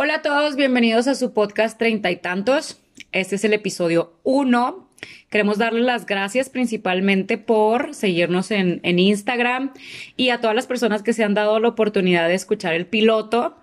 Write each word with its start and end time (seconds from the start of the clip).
Hola 0.00 0.14
a 0.14 0.22
todos, 0.22 0.54
bienvenidos 0.54 1.08
a 1.08 1.16
su 1.16 1.32
podcast 1.32 1.76
Treinta 1.76 2.08
y 2.12 2.14
Tantos. 2.14 2.80
Este 3.10 3.34
es 3.34 3.42
el 3.42 3.52
episodio 3.52 4.12
1. 4.22 4.88
Queremos 5.28 5.58
darles 5.58 5.82
las 5.82 6.06
gracias 6.06 6.50
principalmente 6.50 7.36
por 7.36 7.96
seguirnos 7.96 8.52
en, 8.52 8.78
en 8.84 9.00
Instagram 9.00 9.72
y 10.16 10.28
a 10.28 10.40
todas 10.40 10.54
las 10.54 10.68
personas 10.68 11.02
que 11.02 11.12
se 11.12 11.24
han 11.24 11.34
dado 11.34 11.58
la 11.58 11.66
oportunidad 11.66 12.28
de 12.28 12.34
escuchar 12.34 12.74
el 12.74 12.86
piloto, 12.86 13.56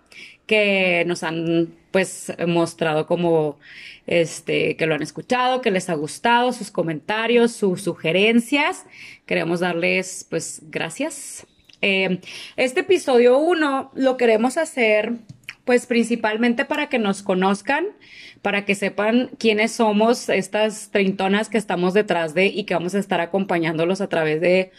que 0.46 1.06
nos 1.08 1.24
han 1.24 1.69
pues 1.92 2.33
mostrado 2.46 3.08
como 3.08 3.58
este 4.06 4.76
que 4.76 4.88
lo 4.88 4.96
han 4.96 5.04
escuchado, 5.04 5.62
que 5.62 5.72
les 5.72 5.90
ha 5.90 5.94
gustado, 5.94 6.52
sus 6.52 6.70
comentarios, 6.70 7.54
sus 7.54 7.81
sugerencias. 7.81 8.86
Queremos 9.26 9.62
darles 9.62 10.28
pues 10.29 10.63
gracias. 10.63 11.47
Eh, 11.81 12.20
este 12.58 12.81
episodio 12.81 13.38
1 13.38 13.92
lo 13.96 14.17
queremos 14.17 14.58
hacer 14.58 15.13
pues 15.66 15.88
principalmente 15.88 16.63
para 16.63 16.88
que 16.88 17.00
nos 17.00 17.23
conozcan, 17.23 17.88
para 18.42 18.66
que 18.66 18.76
sepan 18.76 19.32
quiénes 19.40 19.72
somos 19.72 20.30
estas 20.30 20.92
treintonas 20.92 21.50
que 21.50 21.58
estamos 21.58 21.94
detrás 21.94 22.34
de 22.36 22.46
y 22.46 22.64
que 22.64 22.76
vamos 22.76 22.96
a 22.96 23.00
estar 23.00 23.20
acompañándolos 23.20 24.00
a 24.00 24.08
través 24.08 24.40
de, 24.40 24.72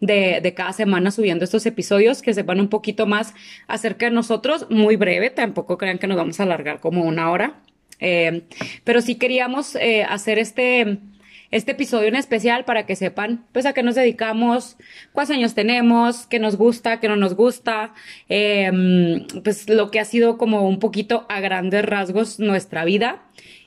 de, 0.00 0.54
cada 0.56 0.72
semana 0.72 1.10
subiendo 1.10 1.44
estos 1.44 1.66
episodios, 1.66 2.22
que 2.22 2.32
sepan 2.32 2.58
un 2.58 2.68
poquito 2.68 3.06
más 3.06 3.34
acerca 3.68 4.06
de 4.06 4.12
nosotros, 4.12 4.66
muy 4.70 4.96
breve, 4.96 5.28
tampoco 5.30 5.76
crean 5.76 5.98
que 5.98 6.06
nos 6.06 6.16
vamos 6.16 6.40
a 6.40 6.44
alargar 6.44 6.80
como 6.80 7.04
una 7.04 7.30
hora. 7.30 7.60
Eh, 8.02 8.44
pero 8.82 9.02
sí 9.02 9.16
queríamos 9.16 9.76
eh, 9.76 10.04
hacer 10.04 10.38
este, 10.38 11.00
este 11.50 11.72
episodio 11.72 12.08
en 12.08 12.16
especial 12.16 12.64
para 12.64 12.86
que 12.86 12.96
sepan 12.96 13.46
pues 13.52 13.66
a 13.66 13.72
qué 13.72 13.82
nos 13.82 13.94
dedicamos, 13.94 14.76
cuántos 15.12 15.36
años 15.36 15.54
tenemos, 15.54 16.26
qué 16.26 16.38
nos 16.38 16.56
gusta, 16.56 17.00
qué 17.00 17.08
no 17.08 17.16
nos 17.16 17.34
gusta, 17.34 17.94
eh, 18.28 18.70
pues 19.42 19.68
lo 19.68 19.90
que 19.90 20.00
ha 20.00 20.04
sido 20.04 20.38
como 20.38 20.68
un 20.68 20.78
poquito 20.78 21.26
a 21.28 21.40
grandes 21.40 21.84
rasgos 21.84 22.38
nuestra 22.38 22.84
vida. 22.84 23.22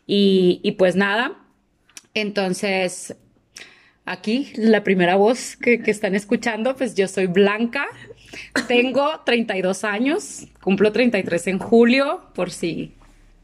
Y, 0.05 0.59
y 0.63 0.73
pues 0.73 0.95
nada, 0.95 1.33
entonces 2.13 3.15
aquí 4.05 4.51
la 4.55 4.83
primera 4.83 5.15
voz 5.15 5.55
que, 5.55 5.81
que, 5.81 5.91
están 5.91 6.15
escuchando, 6.15 6.75
pues 6.75 6.95
yo 6.95 7.07
soy 7.07 7.27
Blanca, 7.27 7.85
tengo 8.67 9.21
32 9.25 9.83
años, 9.85 10.47
cumplo 10.61 10.91
33 10.91 11.47
en 11.47 11.59
julio, 11.59 12.21
por 12.35 12.51
si 12.51 12.93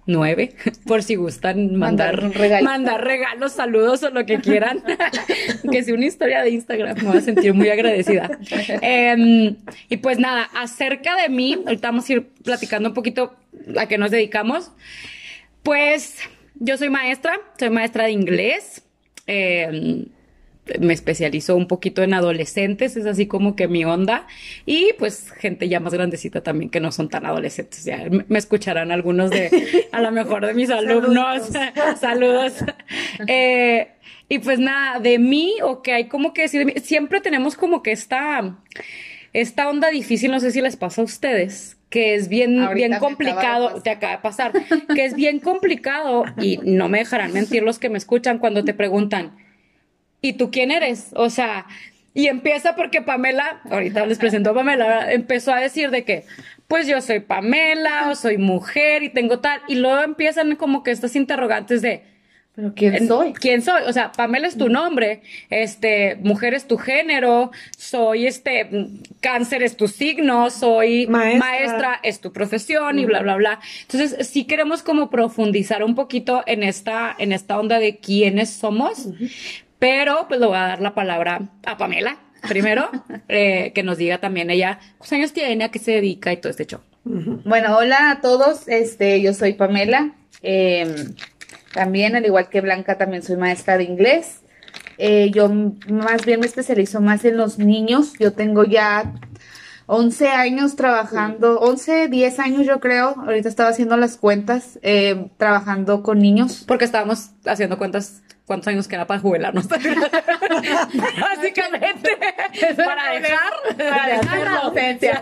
nueve, 0.09 0.53
por 0.85 1.03
si 1.03 1.15
gustan 1.15 1.75
mandar, 1.75 2.21
mandar, 2.21 2.39
regalos. 2.41 2.63
mandar 2.65 3.03
regalos, 3.03 3.53
saludos 3.53 4.03
o 4.03 4.09
lo 4.09 4.25
que 4.25 4.39
quieran. 4.39 4.83
que 5.71 5.83
sea 5.83 5.93
una 5.93 6.05
historia 6.05 6.41
de 6.41 6.49
Instagram, 6.49 6.97
me 6.97 7.03
voy 7.03 7.17
a 7.17 7.21
sentir 7.21 7.53
muy 7.53 7.69
agradecida. 7.69 8.29
Eh, 8.81 9.55
y 9.89 9.97
pues 9.97 10.19
nada, 10.19 10.49
acerca 10.55 11.15
de 11.15 11.29
mí, 11.29 11.53
ahorita 11.65 11.89
vamos 11.89 12.09
a 12.09 12.13
ir 12.13 12.27
platicando 12.43 12.89
un 12.89 12.95
poquito 12.95 13.35
a 13.77 13.87
qué 13.87 13.97
nos 13.97 14.11
dedicamos. 14.11 14.71
Pues 15.63 16.17
yo 16.55 16.77
soy 16.77 16.89
maestra, 16.89 17.39
soy 17.57 17.69
maestra 17.69 18.05
de 18.05 18.11
inglés. 18.11 18.83
Eh, 19.27 20.05
me 20.79 20.93
especializo 20.93 21.55
un 21.55 21.67
poquito 21.67 22.03
en 22.03 22.13
adolescentes, 22.13 22.95
es 22.97 23.05
así 23.05 23.27
como 23.27 23.55
que 23.55 23.67
mi 23.67 23.85
onda. 23.85 24.27
Y 24.65 24.93
pues 24.97 25.31
gente 25.31 25.67
ya 25.69 25.79
más 25.79 25.93
grandecita 25.93 26.41
también 26.41 26.69
que 26.69 26.79
no 26.79 26.91
son 26.91 27.09
tan 27.09 27.25
adolescentes. 27.25 27.85
Ya 27.85 28.05
me 28.27 28.39
escucharán 28.39 28.91
algunos 28.91 29.29
de, 29.29 29.87
a 29.91 30.01
lo 30.01 30.11
mejor 30.11 30.45
de 30.45 30.53
mis 30.53 30.69
alumnos. 30.69 31.47
Saludos. 31.47 31.99
Saludos. 31.99 32.53
Eh, 33.27 33.89
y 34.29 34.39
pues 34.39 34.59
nada, 34.59 34.99
de 34.99 35.17
mí, 35.17 35.55
o 35.63 35.81
que 35.81 35.91
hay 35.91 36.07
como 36.07 36.33
que 36.33 36.43
decir, 36.43 36.79
siempre 36.81 37.19
tenemos 37.19 37.55
como 37.55 37.81
que 37.81 37.91
esta, 37.91 38.57
esta 39.33 39.67
onda 39.67 39.89
difícil, 39.89 40.29
no 40.29 40.39
sé 40.39 40.51
si 40.51 40.61
les 40.61 40.77
pasa 40.77 41.01
a 41.01 41.05
ustedes, 41.05 41.77
que 41.89 42.13
es 42.13 42.29
bien, 42.29 42.59
Ahorita 42.61 42.87
bien 42.87 42.99
complicado, 42.99 43.81
te 43.81 43.89
acaba 43.89 44.13
de 44.13 44.19
pasar, 44.19 44.51
que 44.93 45.05
es 45.05 45.15
bien 45.15 45.39
complicado, 45.39 46.25
y 46.39 46.59
no 46.63 46.89
me 46.89 46.99
dejarán 46.99 47.33
mentir 47.33 47.63
los 47.63 47.79
que 47.79 47.89
me 47.89 47.97
escuchan 47.97 48.37
cuando 48.37 48.63
te 48.63 48.75
preguntan, 48.75 49.35
¿y 50.21 50.33
tú 50.33 50.51
quién 50.51 50.71
eres? 50.71 51.11
O 51.13 51.29
sea, 51.29 51.65
y 52.13 52.27
empieza 52.27 52.75
porque 52.75 53.01
Pamela, 53.01 53.61
ahorita 53.69 54.05
les 54.05 54.17
presento 54.17 54.49
a 54.49 54.53
Pamela, 54.53 55.11
empezó 55.11 55.53
a 55.53 55.59
decir 55.59 55.89
de 55.91 56.03
que, 56.03 56.25
pues 56.67 56.87
yo 56.87 57.01
soy 57.01 57.19
Pamela, 57.19 58.09
o 58.09 58.15
soy 58.15 58.37
mujer 58.37 59.03
y 59.03 59.09
tengo 59.09 59.39
tal, 59.39 59.61
y 59.67 59.75
luego 59.75 60.01
empiezan 60.01 60.55
como 60.55 60.83
que 60.83 60.91
estas 60.91 61.15
interrogantes 61.15 61.81
de, 61.81 62.03
¿Pero 62.59 62.73
quién 62.75 63.07
soy? 63.07 63.33
¿Quién 63.33 63.61
soy? 63.61 63.83
O 63.87 63.93
sea, 63.93 64.11
Pamela 64.11 64.47
es 64.47 64.57
tu 64.57 64.67
nombre, 64.67 65.21
este, 65.49 66.17
mujer 66.17 66.53
es 66.53 66.67
tu 66.67 66.77
género, 66.77 67.51
soy 67.77 68.27
este, 68.27 68.69
cáncer 69.21 69.63
es 69.63 69.77
tu 69.77 69.87
signo, 69.87 70.49
soy 70.49 71.07
maestra, 71.07 71.39
maestra 71.39 71.99
es 72.03 72.19
tu 72.19 72.33
profesión 72.33 72.99
y 72.99 73.05
bla, 73.05 73.21
bla, 73.21 73.35
bla. 73.35 73.59
Entonces, 73.83 74.27
sí 74.27 74.43
queremos 74.43 74.83
como 74.83 75.09
profundizar 75.09 75.83
un 75.83 75.95
poquito 75.95 76.43
en 76.47 76.63
esta, 76.63 77.15
en 77.17 77.31
esta 77.31 77.57
onda 77.57 77.79
de 77.79 77.99
quiénes 77.99 78.49
somos, 78.49 79.05
uh 79.05 79.13
-huh. 79.13 79.31
Pero 79.79 80.27
pues 80.27 80.39
le 80.39 80.45
voy 80.45 80.57
a 80.57 80.67
dar 80.67 80.81
la 80.81 80.93
palabra 80.93 81.41
a 81.65 81.77
Pamela 81.77 82.17
primero, 82.47 82.89
eh, 83.27 83.71
que 83.73 83.83
nos 83.83 83.97
diga 83.97 84.19
también 84.19 84.49
ella 84.49 84.79
cuántos 84.97 85.13
años 85.13 85.33
tiene, 85.33 85.63
a 85.63 85.71
qué 85.71 85.79
se 85.79 85.91
dedica 85.91 86.31
y 86.31 86.37
todo 86.37 86.51
este 86.51 86.65
show. 86.65 86.81
Bueno, 87.03 87.77
hola 87.77 88.11
a 88.11 88.21
todos, 88.21 88.67
este, 88.67 89.21
yo 89.21 89.33
soy 89.33 89.53
Pamela. 89.53 90.11
Eh, 90.43 91.07
también, 91.73 92.15
al 92.15 92.25
igual 92.25 92.49
que 92.49 92.61
Blanca, 92.61 92.97
también 92.97 93.23
soy 93.23 93.37
maestra 93.37 93.77
de 93.77 93.85
inglés. 93.85 94.41
Eh, 94.97 95.31
yo 95.33 95.49
más 95.49 96.25
bien 96.25 96.41
me 96.41 96.45
especializo 96.45 96.99
más 96.99 97.23
en 97.25 97.37
los 97.37 97.57
niños. 97.57 98.13
Yo 98.19 98.33
tengo 98.33 98.65
ya 98.65 99.13
11 99.85 100.27
años 100.27 100.75
trabajando, 100.75 101.59
11, 101.61 102.09
10 102.09 102.39
años 102.39 102.65
yo 102.67 102.79
creo, 102.79 103.15
ahorita 103.17 103.47
estaba 103.47 103.69
haciendo 103.69 103.97
las 103.97 104.17
cuentas, 104.17 104.77
eh, 104.81 105.29
trabajando 105.37 106.03
con 106.03 106.19
niños. 106.19 106.65
Porque 106.67 106.85
estábamos 106.85 107.31
haciendo 107.45 107.77
cuentas 107.77 108.21
cuántos 108.49 108.67
años 108.69 108.87
queda 108.87 109.05
para 109.05 109.19
jubilarnos. 109.19 109.67
Básicamente, 111.21 112.09
para 112.75 113.11
dejar, 113.11 113.51
para 113.77 114.17
dejar 114.17 114.39
la 114.39 114.61
docencia. 114.61 115.21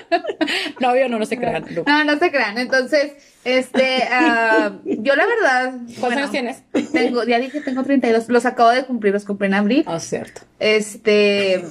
no, 0.80 0.94
yo 0.94 1.08
no, 1.08 1.18
no 1.18 1.24
se 1.24 1.38
crean. 1.38 1.64
No, 1.74 1.82
no, 1.86 2.04
no 2.04 2.18
se 2.18 2.30
crean. 2.30 2.58
Entonces, 2.58 3.12
este, 3.42 4.06
uh, 4.06 4.80
yo 4.84 5.16
la 5.16 5.24
verdad. 5.24 5.70
¿Cuántos 5.70 6.00
bueno, 6.00 6.18
años 6.18 6.30
tienes? 6.30 6.62
Tengo, 6.92 7.24
ya 7.24 7.38
dije, 7.38 7.62
tengo 7.62 7.82
32. 7.84 8.28
Los 8.28 8.44
acabo 8.44 8.68
de 8.68 8.84
cumplir, 8.84 9.14
los 9.14 9.24
compré 9.24 9.46
en 9.46 9.54
abril. 9.54 9.84
Ah, 9.86 9.94
oh, 9.94 9.98
cierto. 10.00 10.42
Este, 10.58 11.64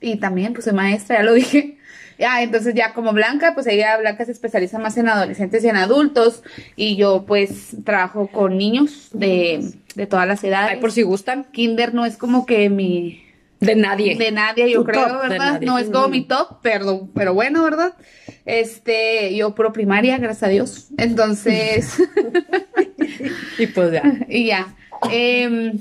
y 0.00 0.16
también, 0.18 0.52
pues 0.52 0.66
soy 0.66 0.74
maestra, 0.74 1.16
ya 1.16 1.24
lo 1.24 1.32
dije. 1.32 1.75
Ya, 2.18 2.42
entonces 2.42 2.74
ya 2.74 2.94
como 2.94 3.12
Blanca, 3.12 3.52
pues 3.54 3.66
ella, 3.66 3.96
Blanca 3.98 4.24
se 4.24 4.32
especializa 4.32 4.78
más 4.78 4.96
en 4.96 5.08
adolescentes 5.08 5.62
y 5.64 5.68
en 5.68 5.76
adultos. 5.76 6.42
Y 6.74 6.96
yo 6.96 7.24
pues 7.26 7.76
trabajo 7.84 8.28
con 8.28 8.56
niños 8.56 9.10
de, 9.12 9.72
de 9.94 10.06
todas 10.06 10.26
las 10.26 10.42
edades. 10.44 10.72
Ay, 10.74 10.80
por 10.80 10.92
si 10.92 11.02
gustan. 11.02 11.44
Kinder 11.52 11.94
no 11.94 12.06
es 12.06 12.16
como 12.16 12.46
que 12.46 12.70
mi... 12.70 13.22
De 13.60 13.74
nadie. 13.74 14.16
De 14.16 14.32
nadie, 14.32 14.70
yo 14.70 14.80
tu 14.80 14.84
creo, 14.84 15.06
top, 15.06 15.28
¿verdad? 15.28 15.60
No 15.62 15.78
es 15.78 15.88
como 15.88 16.08
mm. 16.08 16.10
mi 16.10 16.24
top, 16.24 16.58
pero, 16.62 17.08
pero 17.14 17.32
bueno, 17.32 17.62
¿verdad? 17.62 17.94
Este, 18.44 19.34
yo 19.34 19.54
pro 19.54 19.72
primaria, 19.72 20.18
gracias 20.18 20.42
a 20.42 20.48
Dios. 20.48 20.88
Entonces... 20.98 21.96
y 23.58 23.66
pues 23.68 23.92
ya. 23.92 24.02
Y 24.28 24.46
ya. 24.46 24.74
Eh, 25.10 25.72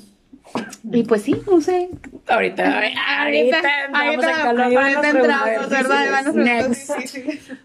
y 0.91 1.03
pues 1.03 1.23
sí, 1.23 1.35
no 1.49 1.61
sé. 1.61 1.89
Ahorita, 2.27 2.75
ahorita, 2.75 3.01
ahorita, 3.19 3.61
ahorita 3.93 5.09
entramos, 5.09 5.69
¿verdad? 5.69 6.33
Next. 6.33 6.91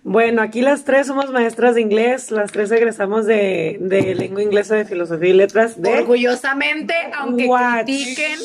Bueno, 0.03 0.43
aquí 0.43 0.61
las 0.61 0.85
tres 0.85 1.07
somos 1.07 1.31
maestras 1.31 1.75
de 1.75 1.81
inglés, 1.81 2.31
las 2.31 2.53
tres 2.53 2.71
egresamos 2.71 3.27
de, 3.27 3.79
de 3.81 4.15
lengua 4.15 4.43
inglesa, 4.43 4.75
de 4.77 4.85
filosofía 4.85 5.31
y 5.31 5.33
letras. 5.35 5.81
De 5.81 5.99
Orgullosamente, 5.99 6.95
aunque 7.15 7.49
critiquen 7.85 8.39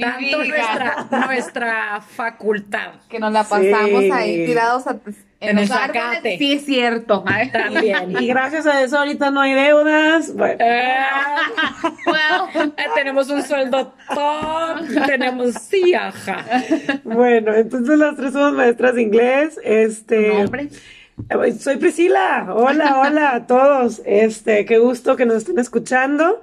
tanto 0.00 0.38
nuestra, 0.44 1.08
nuestra 1.26 2.00
facultad. 2.00 2.92
Que 3.08 3.18
nos 3.18 3.32
la 3.32 3.44
pasamos 3.44 4.02
Sí. 4.02 4.10
ahí 4.10 4.46
tirados 4.46 4.86
a, 4.86 4.96
En 5.42 5.58
en 5.58 5.64
el 5.64 5.72
árboles. 5.72 6.02
zacate. 6.02 6.38
Sí, 6.38 6.52
es 6.52 6.64
cierto. 6.64 7.24
También. 7.52 8.14
Y 8.22 8.26
gracias 8.28 8.66
a 8.66 8.82
eso 8.82 8.98
ahorita 8.98 9.30
no 9.30 9.40
hay 9.40 9.52
deudas. 9.54 10.34
Bueno, 10.34 10.56
Ah, 10.60 11.92
Well, 12.06 12.72
eh, 12.76 12.84
tenemos 12.94 13.28
un 13.30 13.42
sueldo 13.42 13.94
top, 14.14 15.06
tenemos 15.06 15.54
sí, 15.54 15.94
ajá. 15.94 16.44
bueno, 17.04 17.54
entonces 17.54 17.98
las 17.98 18.16
tres 18.16 18.32
somos 18.32 18.52
maestras 18.52 18.94
de 18.94 19.02
inglés. 19.02 19.58
Este, 19.64 20.28
nombre. 20.28 20.68
Soy 21.58 21.76
Priscila. 21.76 22.46
Hola, 22.54 23.00
hola 23.00 23.34
a 23.34 23.46
todos. 23.46 24.00
Este, 24.04 24.64
qué 24.64 24.78
gusto 24.78 25.16
que 25.16 25.26
nos 25.26 25.36
estén 25.38 25.58
escuchando. 25.58 26.42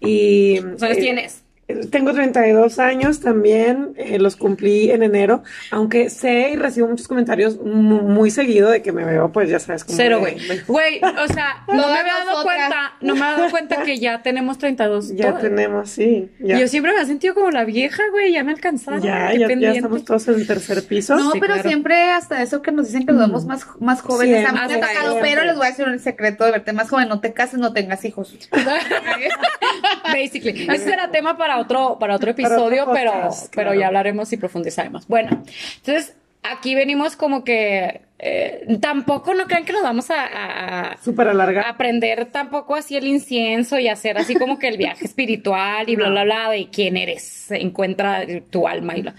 Y 0.00 0.60
¿Cuántos 0.60 0.82
años 0.82 0.96
eh, 0.98 1.00
tienes? 1.00 1.42
Tengo 1.90 2.12
32 2.12 2.78
años 2.78 3.18
también, 3.20 3.92
eh, 3.96 4.20
los 4.20 4.36
cumplí 4.36 4.90
en 4.92 5.02
enero, 5.02 5.42
aunque 5.72 6.10
sé 6.10 6.50
y 6.52 6.56
recibo 6.56 6.86
muchos 6.86 7.08
comentarios 7.08 7.56
mu- 7.60 8.02
muy 8.02 8.30
seguido 8.30 8.70
de 8.70 8.82
que 8.82 8.92
me 8.92 9.04
veo, 9.04 9.32
pues 9.32 9.50
ya 9.50 9.58
sabes, 9.58 9.82
como 9.82 9.96
Cero, 9.96 10.20
güey. 10.20 10.36
Güey, 10.68 11.00
o 11.02 11.26
sea, 11.32 11.64
no 11.68 11.74
me 11.88 11.98
había 11.98 12.24
dado 12.24 12.44
cuenta, 12.44 12.92
no 13.00 13.14
me 13.16 13.20
había 13.24 13.36
dado 13.38 13.50
cuenta 13.50 13.82
que 13.82 13.98
ya 13.98 14.22
tenemos 14.22 14.58
32. 14.58 15.14
Ya 15.16 15.28
todas. 15.30 15.42
tenemos, 15.42 15.90
sí. 15.90 16.30
Ya, 16.38 16.58
Yo 16.60 16.68
siempre 16.68 16.92
me 16.94 17.00
he 17.02 17.06
sentido 17.06 17.34
como 17.34 17.50
la 17.50 17.64
vieja, 17.64 18.00
güey, 18.12 18.32
ya 18.32 18.44
me 18.44 18.52
alcanzaron. 18.52 19.02
ya, 19.02 19.32
ya, 19.34 19.48
ya 19.52 19.72
estamos 19.72 20.04
todos 20.04 20.28
en 20.28 20.34
el 20.36 20.46
tercer 20.46 20.84
piso. 20.86 21.16
No, 21.16 21.32
Sí, 21.32 21.40
pero 21.40 21.54
claro. 21.54 21.68
siempre 21.68 22.10
hasta 22.12 22.42
eso 22.42 22.62
que 22.62 22.70
nos 22.70 22.86
dicen 22.86 23.06
que 23.06 23.12
nos 23.12 23.26
vemos 23.26 23.44
más, 23.44 23.66
más 23.80 24.02
jóvenes. 24.02 24.38
Siempre, 24.40 24.60
a 24.60 24.68
mí 24.68 24.74
me 24.74 24.80
ha 24.82 24.88
siempre. 24.88 25.20
pero 25.20 25.44
les 25.44 25.56
voy 25.56 25.66
a 25.66 25.70
decir 25.70 25.86
un 25.88 25.98
secreto 25.98 26.44
de 26.44 26.52
verte 26.52 26.72
más 26.72 26.88
joven. 26.88 27.08
No 27.08 27.18
te 27.20 27.32
cases, 27.32 27.58
no 27.58 27.72
tengas 27.72 28.04
hijos. 28.04 28.36
Basically. 30.12 30.66
Ese 30.70 30.84
será 30.84 31.10
tema 31.10 31.36
para 31.36 31.55
otro, 31.58 31.98
para 31.98 32.14
otro 32.16 32.30
episodio, 32.30 32.82
otro 32.82 32.94
pero, 32.94 33.12
podcast, 33.12 33.54
pero 33.54 33.68
claro. 33.70 33.80
ya 33.80 33.86
hablaremos 33.88 34.32
y 34.32 34.36
profundizaremos. 34.36 35.06
Bueno, 35.08 35.42
entonces 35.76 36.14
aquí 36.42 36.74
venimos 36.74 37.16
como 37.16 37.42
que 37.44 38.02
eh, 38.18 38.66
tampoco 38.80 39.34
no 39.34 39.46
crean 39.46 39.64
que 39.64 39.72
nos 39.72 39.82
vamos 39.82 40.10
a, 40.10 40.24
a- 40.24 40.92
a 40.92 40.96
Súper 41.02 41.28
alargada. 41.28 41.68
aprender 41.68 42.26
tampoco 42.26 42.74
así 42.76 42.96
el 42.96 43.06
incienso 43.06 43.78
y 43.78 43.88
hacer 43.88 44.16
así 44.16 44.36
como 44.36 44.58
que 44.58 44.68
el 44.68 44.78
viaje 44.78 45.04
espiritual 45.10 45.88
y 45.88 45.96
bla, 45.96 46.08
bla, 46.08 46.24
bla, 46.24 46.50
de 46.50 46.68
quién 46.70 46.96
eres, 46.96 47.50
encuentra 47.50 48.24
tu 48.50 48.66
alma 48.68 48.96
y 48.96 49.02
bla. 49.02 49.14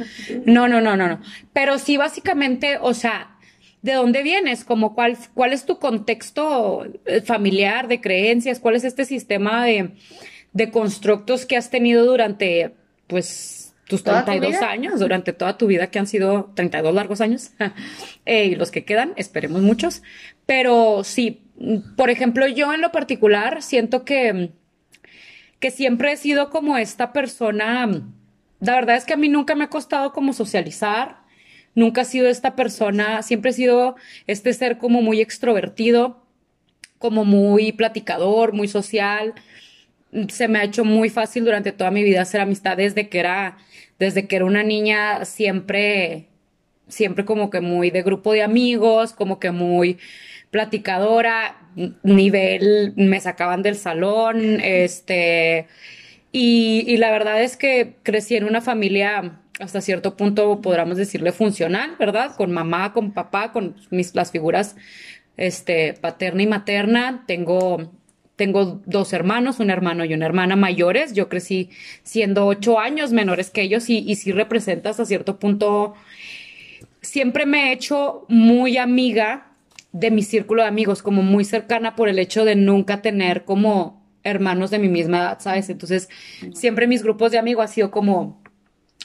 No, 0.45 0.67
no, 0.67 0.79
no, 0.81 0.95
no, 0.95 1.07
no. 1.07 1.19
Pero 1.53 1.77
sí 1.77 1.97
básicamente, 1.97 2.77
o 2.81 2.93
sea, 2.93 3.35
¿de 3.83 3.93
dónde 3.93 4.23
vienes? 4.23 4.63
Como 4.65 4.95
cuál, 4.95 5.15
cuál 5.35 5.53
es 5.53 5.65
tu 5.65 5.77
contexto 5.79 6.87
eh, 7.05 7.21
familiar, 7.21 7.87
de 7.87 8.01
creencias, 8.01 8.59
cuál 8.59 8.75
es 8.77 8.83
este 8.83 9.05
sistema 9.05 9.63
de, 9.65 9.91
de 10.57 10.71
constructos 10.71 11.45
que 11.45 11.55
has 11.55 11.69
tenido 11.69 12.03
durante, 12.03 12.73
pues, 13.05 13.75
tus 13.87 14.03
¿Toda 14.03 14.21
tu 14.21 14.31
32 14.31 14.59
vida? 14.59 14.71
años, 14.71 14.99
durante 14.99 15.31
toda 15.31 15.55
tu 15.55 15.67
vida, 15.67 15.87
que 15.87 15.99
han 15.99 16.07
sido 16.07 16.51
32 16.55 16.93
largos 16.95 17.21
años, 17.21 17.51
eh, 18.25 18.45
y 18.45 18.55
los 18.55 18.71
que 18.71 18.83
quedan, 18.83 19.13
esperemos 19.17 19.61
muchos. 19.61 20.01
Pero 20.47 21.03
sí, 21.03 21.43
por 21.95 22.09
ejemplo, 22.09 22.47
yo 22.47 22.73
en 22.73 22.81
lo 22.81 22.91
particular 22.91 23.61
siento 23.61 24.03
que, 24.03 24.49
que 25.59 25.69
siempre 25.69 26.11
he 26.11 26.17
sido 26.17 26.49
como 26.49 26.75
esta 26.77 27.13
persona, 27.13 27.87
la 28.59 28.73
verdad 28.73 28.95
es 28.95 29.05
que 29.05 29.13
a 29.13 29.17
mí 29.17 29.29
nunca 29.29 29.53
me 29.53 29.65
ha 29.65 29.69
costado 29.69 30.11
como 30.11 30.33
socializar, 30.33 31.19
nunca 31.75 32.01
he 32.01 32.05
sido 32.05 32.27
esta 32.27 32.55
persona, 32.55 33.21
siempre 33.21 33.51
he 33.51 33.53
sido 33.53 33.95
este 34.25 34.53
ser 34.53 34.79
como 34.79 35.03
muy 35.03 35.21
extrovertido, 35.21 36.25
como 36.97 37.25
muy 37.25 37.73
platicador, 37.73 38.53
muy 38.53 38.67
social. 38.67 39.35
Se 40.29 40.47
me 40.47 40.59
ha 40.59 40.63
hecho 40.63 40.85
muy 40.85 41.09
fácil 41.09 41.45
durante 41.45 41.71
toda 41.71 41.91
mi 41.91 42.03
vida 42.03 42.21
hacer 42.21 42.41
amistad 42.41 42.77
desde 42.77 43.09
que 43.09 43.19
era, 43.19 43.57
desde 43.99 44.27
que 44.27 44.35
era 44.35 44.45
una 44.45 44.63
niña, 44.63 45.25
siempre, 45.25 46.27
siempre 46.87 47.25
como 47.25 47.49
que 47.49 47.61
muy 47.61 47.91
de 47.91 48.03
grupo 48.03 48.33
de 48.33 48.43
amigos, 48.43 49.13
como 49.13 49.39
que 49.39 49.51
muy 49.51 49.97
platicadora, 50.51 51.57
nivel, 52.03 52.93
me 52.95 53.19
sacaban 53.19 53.61
del 53.61 53.75
salón, 53.75 54.59
este, 54.61 55.67
y, 56.31 56.83
y 56.87 56.97
la 56.97 57.11
verdad 57.11 57.41
es 57.43 57.57
que 57.57 57.95
crecí 58.03 58.35
en 58.35 58.45
una 58.45 58.61
familia 58.61 59.39
hasta 59.59 59.81
cierto 59.81 60.15
punto, 60.15 60.61
podríamos 60.61 60.97
decirle, 60.97 61.31
funcional, 61.31 61.95
¿verdad? 61.99 62.35
Con 62.35 62.51
mamá, 62.51 62.93
con 62.93 63.11
papá, 63.11 63.51
con 63.51 63.75
mis, 63.89 64.13
las 64.15 64.31
figuras 64.31 64.75
este, 65.35 65.93
paterna 65.93 66.43
y 66.43 66.47
materna. 66.47 67.23
Tengo, 67.27 67.91
tengo 68.37 68.81
dos 68.85 69.11
hermanos, 69.11 69.59
un 69.59 69.69
hermano 69.69 70.05
y 70.05 70.13
una 70.13 70.25
hermana 70.25 70.55
mayores. 70.55 71.13
Yo 71.13 71.27
crecí 71.27 71.69
siendo 72.03 72.45
ocho 72.45 72.79
años 72.79 73.11
menores 73.11 73.49
que 73.49 73.63
ellos 73.63 73.89
y, 73.89 73.97
y 73.97 74.15
sí 74.15 74.31
representa 74.31 74.91
hasta 74.91 75.05
cierto 75.05 75.39
punto. 75.39 75.95
Siempre 77.01 77.45
me 77.45 77.69
he 77.69 77.73
hecho 77.73 78.25
muy 78.29 78.77
amiga 78.77 79.47
de 79.91 80.11
mi 80.11 80.21
círculo 80.21 80.61
de 80.61 80.67
amigos, 80.67 81.01
como 81.01 81.23
muy 81.23 81.43
cercana 81.43 81.95
por 81.95 82.07
el 82.07 82.19
hecho 82.19 82.45
de 82.45 82.55
nunca 82.55 83.01
tener 83.01 83.43
como 83.43 84.05
hermanos 84.23 84.69
de 84.69 84.79
mi 84.79 84.89
misma 84.89 85.17
edad, 85.19 85.39
¿sabes? 85.39 85.69
Entonces, 85.69 86.09
siempre 86.53 86.87
mis 86.87 87.01
grupos 87.01 87.31
de 87.31 87.39
amigos 87.39 87.65
ha 87.65 87.67
sido 87.67 87.91
como, 87.91 88.41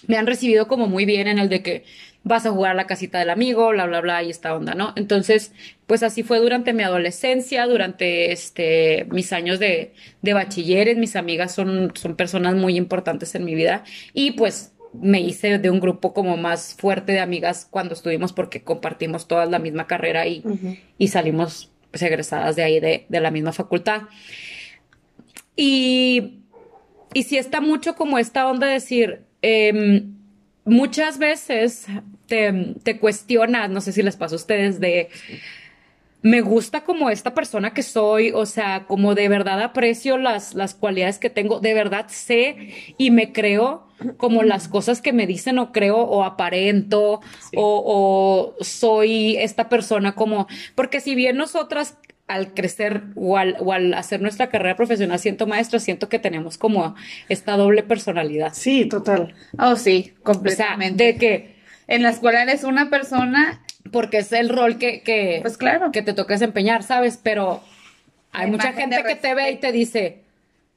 me 0.06 0.16
han 0.16 0.26
recibido 0.26 0.68
como 0.68 0.86
muy 0.86 1.04
bien 1.04 1.28
en 1.28 1.38
el 1.38 1.48
de 1.48 1.62
que 1.62 1.84
vas 2.24 2.46
a 2.46 2.50
jugar 2.50 2.72
a 2.72 2.74
la 2.74 2.86
casita 2.86 3.18
del 3.18 3.30
amigo, 3.30 3.70
bla, 3.70 3.86
bla, 3.86 4.00
bla, 4.00 4.22
y 4.22 4.30
esta 4.30 4.54
onda, 4.54 4.74
¿no? 4.74 4.92
Entonces, 4.96 5.52
pues 5.86 6.02
así 6.02 6.22
fue 6.22 6.38
durante 6.38 6.72
mi 6.72 6.82
adolescencia, 6.82 7.66
durante 7.66 8.30
este, 8.32 9.06
mis 9.10 9.32
años 9.32 9.58
de, 9.58 9.92
de 10.22 10.32
bachilleres, 10.32 10.96
mis 10.98 11.16
amigas 11.16 11.54
son, 11.54 11.92
son 11.94 12.14
personas 12.14 12.54
muy 12.54 12.76
importantes 12.76 13.34
en 13.34 13.44
mi 13.44 13.54
vida 13.54 13.82
y 14.14 14.32
pues 14.32 14.72
me 14.92 15.20
hice 15.20 15.58
de 15.58 15.70
un 15.70 15.80
grupo 15.80 16.12
como 16.12 16.36
más 16.36 16.74
fuerte 16.74 17.12
de 17.12 17.20
amigas 17.20 17.66
cuando 17.70 17.94
estuvimos 17.94 18.32
porque 18.32 18.62
compartimos 18.62 19.26
todas 19.26 19.48
la 19.48 19.58
misma 19.58 19.86
carrera 19.86 20.26
y, 20.26 20.44
y 20.98 21.08
salimos 21.08 21.70
pues, 21.90 22.02
egresadas 22.02 22.56
de 22.56 22.62
ahí 22.62 22.78
de, 22.78 23.06
de 23.08 23.20
la 23.20 23.30
misma 23.30 23.52
facultad. 23.52 24.02
Y, 25.56 26.42
y 27.14 27.22
sí 27.22 27.38
está 27.38 27.60
mucho 27.60 27.94
como 27.94 28.18
esta 28.18 28.46
onda 28.46 28.66
de 28.66 28.74
decir, 28.74 29.22
em, 29.42 30.14
muchas 30.64 31.18
veces 31.18 31.86
te, 32.26 32.74
te 32.82 32.98
cuestionas, 32.98 33.70
no 33.70 33.80
sé 33.80 33.92
si 33.92 34.02
les 34.02 34.16
pasa 34.16 34.34
a 34.34 34.36
ustedes, 34.36 34.80
de 34.80 35.08
me 36.22 36.40
gusta 36.40 36.82
como 36.84 37.10
esta 37.10 37.34
persona 37.34 37.74
que 37.74 37.82
soy, 37.82 38.30
o 38.30 38.46
sea, 38.46 38.86
como 38.86 39.14
de 39.14 39.28
verdad 39.28 39.60
aprecio 39.60 40.18
las, 40.18 40.54
las 40.54 40.74
cualidades 40.74 41.18
que 41.18 41.30
tengo, 41.30 41.58
de 41.58 41.74
verdad 41.74 42.06
sé 42.08 42.94
y 42.96 43.10
me 43.10 43.32
creo 43.32 43.88
como 44.16 44.44
las 44.44 44.68
cosas 44.68 45.02
que 45.02 45.12
me 45.12 45.26
dicen 45.26 45.58
o 45.58 45.72
creo 45.72 45.98
o 45.98 46.22
aparento 46.22 47.20
o, 47.56 48.54
o 48.56 48.64
soy 48.64 49.36
esta 49.36 49.68
persona 49.68 50.14
como, 50.14 50.46
porque 50.76 51.00
si 51.00 51.16
bien 51.16 51.36
nosotras 51.36 51.98
al 52.28 52.54
crecer 52.54 53.02
o 53.14 53.36
al, 53.36 53.56
o 53.60 53.72
al 53.72 53.92
hacer 53.94 54.20
nuestra 54.22 54.48
carrera 54.48 54.76
profesional 54.76 55.18
siento 55.18 55.46
maestra, 55.46 55.80
siento 55.80 56.08
que 56.08 56.18
tenemos 56.18 56.56
como 56.58 56.94
esta 57.28 57.56
doble 57.56 57.82
personalidad. 57.82 58.52
Sí, 58.54 58.86
total. 58.86 59.34
Oh, 59.58 59.76
sí, 59.76 60.12
O 60.12 60.14
sea, 60.14 60.22
completamente. 60.22 61.04
de 61.04 61.16
que, 61.16 61.56
En 61.88 62.02
la 62.02 62.10
escuela 62.10 62.42
eres 62.42 62.64
una 62.64 62.88
persona, 62.90 63.60
porque 63.90 64.18
es 64.18 64.32
el 64.32 64.48
rol 64.48 64.78
que, 64.78 65.02
que, 65.02 65.40
pues 65.42 65.58
claro. 65.58 65.90
que 65.92 66.02
te 66.02 66.14
toca 66.14 66.34
desempeñar, 66.34 66.82
¿sabes? 66.84 67.18
Pero 67.22 67.62
hay 68.32 68.50
mucha 68.50 68.72
gente 68.72 69.02
que 69.02 69.16
te 69.16 69.34
ve 69.34 69.50
y 69.50 69.56
te 69.56 69.72
dice, 69.72 70.22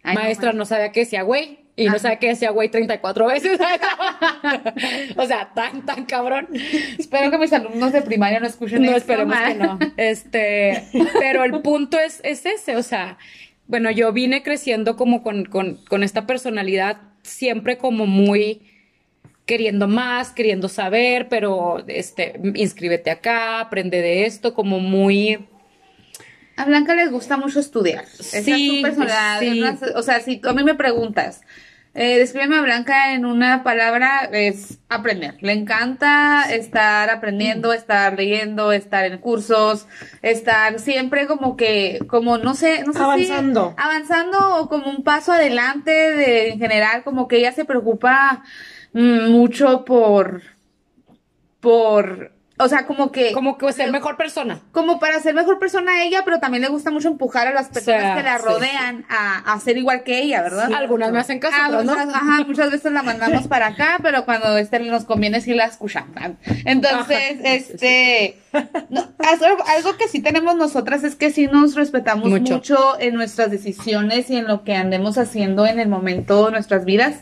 Ay, 0.04 0.16
no 0.16 0.22
maestra, 0.22 0.48
manches. 0.48 0.58
no 0.58 0.66
sabía 0.66 0.92
que 0.92 1.02
decía 1.02 1.22
güey, 1.24 1.60
y 1.78 1.86
no 1.86 1.92
Ajá. 1.92 2.00
sabía 2.00 2.20
que 2.20 2.28
decía 2.30 2.52
güey 2.52 2.70
34 2.70 3.28
veces. 3.28 3.60
o 5.18 5.26
sea, 5.26 5.52
tan, 5.54 5.86
tan 5.86 6.06
cabrón. 6.06 6.48
Espero 6.98 7.32
que 7.32 7.38
mis 7.38 7.52
alumnos 7.54 7.92
de 7.92 8.02
primaria 8.02 8.40
no 8.40 8.48
escuchen 8.48 8.82
No 8.82 8.88
esto, 8.96 8.98
esperemos 8.98 9.36
que 9.38 9.56
no. 9.56 9.80
Este, 9.98 10.84
pero 11.20 11.44
el 11.44 11.62
punto 11.62 12.00
es, 12.00 12.22
es 12.24 12.46
ese, 12.46 12.76
o 12.78 12.84
sea, 12.84 13.18
bueno, 13.68 13.92
yo 13.92 14.14
vine 14.14 14.44
creciendo 14.44 14.96
como 14.96 15.24
con, 15.24 15.46
con, 15.46 15.84
con 15.86 16.04
esta 16.04 16.26
personalidad 16.26 16.98
siempre 17.24 17.78
como 17.78 18.06
muy 18.06 18.62
queriendo 19.46 19.88
más, 19.88 20.32
queriendo 20.32 20.70
saber, 20.70 21.28
pero 21.30 21.84
este, 21.88 22.40
inscríbete 22.56 23.12
acá, 23.12 23.60
aprende 23.60 24.02
de 24.02 24.26
esto, 24.26 24.54
como 24.56 24.80
muy 24.80 25.48
A 26.58 26.66
Blanca 26.66 26.96
les 26.96 27.12
gusta 27.12 27.38
mucho 27.38 27.60
estudiar. 27.60 28.06
Esa 28.06 28.42
Sí, 28.42 28.70
es 28.70 28.76
su 28.78 28.82
personalidad. 28.82 29.78
sí. 29.80 29.86
o 29.96 30.02
sea, 30.02 30.20
si 30.22 30.42
a 30.44 30.54
mí 30.54 30.64
me 30.64 30.74
preguntas, 30.76 31.42
eh, 31.96 32.18
descríbeme 32.20 32.58
a 32.58 32.62
Blanca 32.62 33.14
en 33.14 33.26
una 33.26 33.64
palabra, 33.64 34.30
es 34.32 34.80
aprender. 34.90 35.38
Le 35.42 35.54
encanta 35.54 36.44
estar 36.54 37.10
aprendiendo, 37.10 37.72
estar 37.74 38.14
leyendo, 38.18 38.72
estar 38.74 39.06
en 39.06 39.18
cursos, 39.18 39.88
estar 40.22 40.78
siempre 40.80 41.26
como 41.26 41.56
que, 41.56 42.00
como 42.08 42.38
no 42.38 42.54
sé, 42.54 42.84
no 42.86 42.92
sé 42.94 43.00
si- 43.00 43.04
Avanzando. 43.04 43.74
avanzando 43.78 44.58
o 44.58 44.68
como 44.70 44.90
un 44.92 45.04
paso 45.04 45.32
adelante 45.32 45.92
de, 45.92 46.50
en 46.50 46.60
general, 46.60 47.04
como 47.04 47.28
que 47.28 47.38
ella 47.38 47.54
se 47.54 47.66
preocupa 47.66 48.44
mm, 48.94 49.30
mucho 49.32 49.86
por, 49.86 50.42
por, 51.60 52.32
o 52.58 52.68
sea, 52.70 52.86
como 52.86 53.12
que 53.12 53.34
como 53.34 53.58
que 53.58 53.72
ser 53.74 53.92
mejor 53.92 54.16
persona. 54.18 54.62
como 54.72 55.00
para 55.00 55.20
ser 55.20 55.34
mejor 55.36 55.60
persona 55.60 56.04
ella, 56.04 56.22
pero 56.24 56.40
también 56.40 56.62
le 56.62 56.70
gusta 56.70 56.90
mucho 56.92 57.10
empujar 57.10 57.48
a 57.48 57.52
las 57.54 57.68
personas 57.70 58.02
sea, 58.02 58.16
que 58.16 58.24
la 58.24 58.38
sí, 58.38 58.46
rodean 58.46 59.06
A, 59.10 59.54
a 59.54 59.60
ser 59.60 59.78
igual 59.78 60.04
que 60.04 60.20
ella, 60.22 60.42
¿verdad? 60.42 60.72
Algunas 60.74 61.12
me 61.12 61.20
hacen 61.20 61.40
caso, 61.40 61.56
Ah, 61.60 61.68
otras 61.70 61.86
no. 61.86 61.94
ajá, 61.94 62.44
muchas 62.48 62.72
veces 62.72 62.92
la 62.94 63.04
mandamos 63.04 63.48
para 63.48 63.68
acá, 63.68 64.00
pero 64.02 64.24
cuando 64.26 64.58
este 64.58 64.80
nos 64.80 65.04
conviene 65.06 65.42
sí 65.42 65.54
la 65.54 65.66
escuchamos. 65.66 66.16
Entonces, 66.66 67.40
Ajá, 67.40 67.54
este, 67.54 68.40
no, 68.90 69.02
algo, 69.20 69.64
algo 69.68 69.98
que 69.98 70.08
sí 70.08 70.22
tenemos 70.22 70.56
nosotras 70.56 71.04
es 71.04 71.16
que 71.16 71.32
sí 71.32 71.48
nos 71.48 71.76
respetamos 71.76 72.30
Mucho. 72.30 72.56
mucho. 72.56 73.00
en 73.00 73.16
nuestras 73.16 73.52
decisiones 73.52 74.30
y 74.30 74.38
en 74.38 74.48
lo 74.48 74.64
que 74.64 74.76
andemos 74.76 75.18
haciendo 75.18 75.66
en 75.66 75.80
el 75.80 75.90
momento 75.90 76.46
de 76.46 76.52
nuestras 76.52 76.86
vidas. 76.86 77.16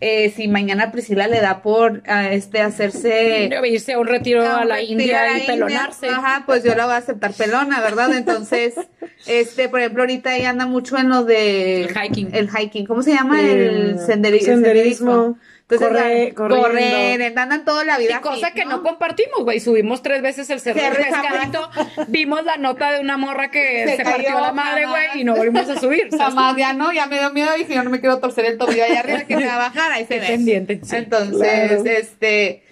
Eh, 0.00 0.30
si 0.34 0.48
mañana 0.48 0.92
Priscila 0.92 1.26
le 1.26 1.40
da 1.40 1.62
por 1.62 2.02
ah, 2.06 2.30
este 2.32 2.60
hacerse 2.60 3.50
irse 3.64 3.92
a 3.94 3.98
un 3.98 4.06
retiro 4.06 4.42
a, 4.48 4.64
la 4.64 4.80
India 4.82 5.22
a 5.22 5.26
la 5.32 5.38
y 5.38 5.46
pelonarse. 5.46 6.08
Ajá, 6.08 6.44
pues 6.46 6.62
yo 6.62 6.74
la 6.74 6.84
voy 6.86 6.94
a 6.94 6.98
aceptar 6.98 7.32
pelona, 7.32 7.80
¿verdad? 7.80 8.12
Entonces, 8.16 8.74
este, 9.26 9.68
por 9.68 9.80
ejemplo, 9.80 10.02
ahorita 10.02 10.36
ella 10.36 10.50
anda 10.50 10.66
mucho 10.66 10.96
en 10.98 11.08
lo 11.08 11.24
de 11.24 11.84
El 11.84 11.90
hiking. 11.98 12.30
El 12.34 12.48
hiking, 12.48 12.86
¿cómo 12.86 13.02
se 13.02 13.12
llama? 13.12 13.40
El, 13.40 13.48
El 13.50 13.98
senderi- 13.98 14.34
el 14.38 14.44
senderismo, 14.44 15.38
Entonces, 15.70 15.86
corre- 15.86 16.34
corriendo. 16.34 16.62
correr, 16.66 17.38
andan 17.38 17.64
toda 17.64 17.84
la 17.84 17.98
vida. 17.98 18.16
Y 18.18 18.20
cosa 18.22 18.46
fit, 18.46 18.54
que 18.56 18.64
no 18.64 18.82
compartimos, 18.82 19.44
güey. 19.44 19.60
Subimos 19.60 20.02
tres 20.02 20.22
veces 20.22 20.48
el 20.48 20.60
cerro 20.60 20.80
del 20.80 20.92
pescadito. 20.94 21.68
Vimos 22.08 22.42
la 22.44 22.56
nota 22.56 22.90
de 22.92 23.00
una 23.00 23.18
morra 23.18 23.50
que 23.50 23.84
Se 23.86 23.96
se, 23.98 24.02
partió 24.02 24.28
cayó, 24.28 24.40
la 24.40 24.52
madre, 24.52 24.86
güey, 24.86 25.20
y 25.20 25.24
no 25.24 25.36
volvimos 25.36 25.68
a 25.68 25.78
subir. 25.78 26.08
¿sabes? 26.10 26.34
Jamás, 26.34 26.56
ya 26.56 26.72
no, 26.72 26.90
ya 26.92 27.06
me 27.06 27.18
dio 27.18 27.30
miedo 27.32 27.50
y 27.54 27.60
dije, 27.60 27.74
yo 27.74 27.84
no 27.84 27.90
me 27.90 28.00
quiero 28.00 28.18
torcer 28.18 28.46
el 28.46 28.56
tobillo 28.56 28.82
allá 28.82 29.00
arriba, 29.00 29.24
que 29.24 29.36
me 29.36 29.44
va 29.46 29.56
a 29.56 29.58
bajar, 29.58 29.92
ahí 29.92 30.06
se 30.06 30.18
ve. 30.18 30.26
pendiente, 30.26 30.80
sí. 30.82 30.96
Entonces, 30.96 31.36
Claro. 31.38 31.84
este, 31.84 32.62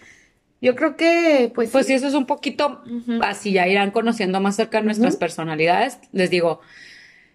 yo 0.63 0.75
creo 0.75 0.97
que, 0.97 1.53
pues, 1.55 1.69
Pues 1.71 1.87
sí, 1.87 1.93
eso 1.93 2.07
es 2.09 2.15
un 2.15 2.25
poquito, 2.25 2.83
así 3.21 3.53
ya 3.53 3.69
irán 3.69 3.91
conociendo 3.91 4.41
más 4.41 4.57
cerca 4.57 4.81
nuestras 4.81 5.17
personalidades. 5.17 5.99
Les 6.13 6.31
digo, 6.31 6.61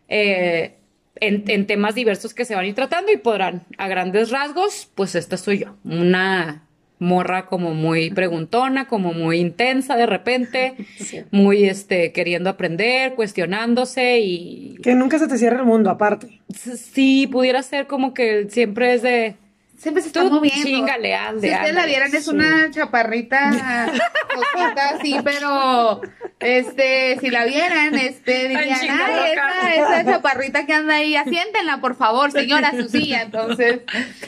eh, 0.07 0.73
en, 1.21 1.45
en 1.47 1.65
temas 1.65 1.95
diversos 1.95 2.33
que 2.33 2.43
se 2.43 2.55
van 2.55 2.65
a 2.65 2.67
ir 2.67 2.75
tratando 2.75 3.11
y 3.11 3.17
podrán, 3.17 3.63
a 3.77 3.87
grandes 3.87 4.29
rasgos, 4.31 4.89
pues 4.95 5.15
esta 5.15 5.37
soy 5.37 5.59
yo. 5.59 5.77
Una 5.85 6.63
morra 7.01 7.47
como 7.47 7.73
muy 7.73 8.11
preguntona, 8.11 8.87
como 8.87 9.11
muy 9.11 9.39
intensa 9.39 9.97
de 9.97 10.05
repente, 10.05 10.75
muy 11.31 11.65
este, 11.65 12.11
queriendo 12.11 12.49
aprender, 12.49 13.15
cuestionándose 13.15 14.19
y 14.19 14.75
Que 14.83 14.93
nunca 14.93 15.17
se 15.17 15.27
te 15.27 15.37
cierra 15.37 15.59
el 15.59 15.65
mundo, 15.65 15.89
aparte. 15.89 16.41
sí, 16.53 17.27
pudiera 17.27 17.63
ser 17.63 17.87
como 17.87 18.13
que 18.13 18.47
siempre 18.49 18.93
es 18.93 19.01
de... 19.01 19.35
siempre 19.81 20.01
se 20.03 20.07
está 20.09 20.21
Tú 20.21 20.29
moviendo. 20.31 20.63
chíngale, 20.63 21.15
ande, 21.15 21.47
Si 21.47 21.53
ustedes 21.53 21.73
la 21.75 21.85
vieran, 21.85 22.15
es 22.15 22.23
Sí. 22.25 22.29
una 22.31 22.69
chaparrita, 22.71 23.89
cosita 24.35 24.89
así, 24.95 25.15
pero, 25.23 26.01
este, 26.39 27.17
si 27.19 27.29
la 27.29 27.45
vieran, 27.45 27.95
este, 27.95 28.47
dirían, 28.49 28.63
ay, 28.79 29.35
loca". 29.35 29.73
esa, 29.73 29.99
esa 30.01 30.11
chaparrita 30.11 30.65
que 30.65 30.73
anda 30.73 30.95
ahí, 30.95 31.15
asiéntenla, 31.15 31.79
por 31.81 31.95
favor, 31.95 32.31
señora, 32.31 32.71
su 32.71 32.87
silla. 32.89 33.21
Entonces, 33.23 33.79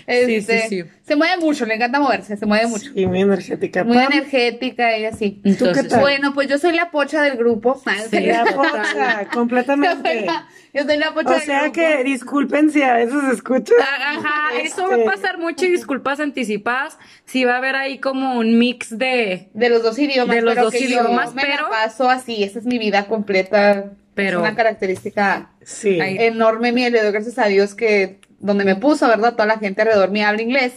este, 0.07 0.61
sí, 0.69 0.81
sí. 0.83 0.83
se 1.05 1.15
mueve 1.15 1.37
mucho, 1.37 1.65
le 1.65 1.75
encanta 1.75 1.99
moverse, 1.99 2.35
se 2.37 2.45
mueve 2.45 2.67
mucho. 2.67 2.89
Y 2.95 3.05
muy 3.05 3.21
energética. 3.21 3.83
Muy 3.83 3.97
Pam, 3.97 4.11
energética, 4.11 4.91
ella 4.95 5.11
sí. 5.13 5.39
Entonces, 5.43 5.83
qué 5.83 5.89
tal? 5.89 5.99
Bueno, 6.01 6.33
pues 6.33 6.47
yo 6.49 6.57
soy 6.57 6.73
la 6.75 6.89
pocha 6.91 7.21
del 7.21 7.37
grupo. 7.37 7.81
Sí. 8.09 8.19
La 8.21 8.45
pocha, 8.45 9.27
completamente. 9.33 10.25
Yo 10.75 10.81
soy 10.85 10.97
la 10.97 11.13
pocha 11.13 11.29
O 11.29 11.33
del 11.33 11.41
sea 11.43 11.59
grupo. 11.61 11.73
que 11.73 12.03
disculpen 12.03 12.71
si 12.71 12.81
a 12.81 12.93
veces 12.95 13.13
escuchan. 13.31 13.77
Ajá, 13.79 14.42
eso 14.61 14.87
va 14.87 14.95
Este, 14.95 15.07
a 15.07 15.11
pasar 15.11 15.37
mucho 15.37 15.65
y 15.65 15.69
disculpas 15.71 16.19
anticipadas. 16.19 16.97
Sí 17.25 17.43
va 17.45 17.55
a 17.55 17.57
haber 17.57 17.75
ahí 17.75 17.99
como 17.99 18.37
un 18.37 18.57
mix 18.57 18.97
de... 18.97 19.49
De 19.53 19.69
los 19.69 19.83
dos 19.83 19.97
idiomas. 19.99 20.35
De 20.35 20.41
los 20.41 20.53
pero 20.53 20.63
dos 20.65 20.73
que 20.73 20.79
yo 20.81 20.87
idiomas, 20.87 21.33
me 21.35 21.43
la 21.43 21.47
pero- 21.49 21.69
paso 21.69 22.09
así, 22.09 22.43
esa 22.43 22.59
es 22.59 22.65
mi 22.65 22.77
vida 22.79 23.05
completa. 23.07 23.85
Pero- 24.15 24.37
Es 24.39 24.41
una 24.43 24.55
característica 24.55 25.49
Sí. 25.63 25.97
Enorme 25.99 26.71
mía, 26.71 26.89
y 26.89 26.91
le 26.91 27.01
doy 27.01 27.11
gracias 27.11 27.37
a 27.39 27.45
Dios 27.47 27.73
que 27.73 28.19
donde 28.39 28.65
me 28.65 28.75
puso, 28.75 29.07
¿verdad? 29.07 29.31
Toda 29.33 29.45
la 29.45 29.57
gente 29.57 29.81
alrededor 29.83 30.11
me 30.11 30.25
habla 30.25 30.41
inglés. 30.41 30.73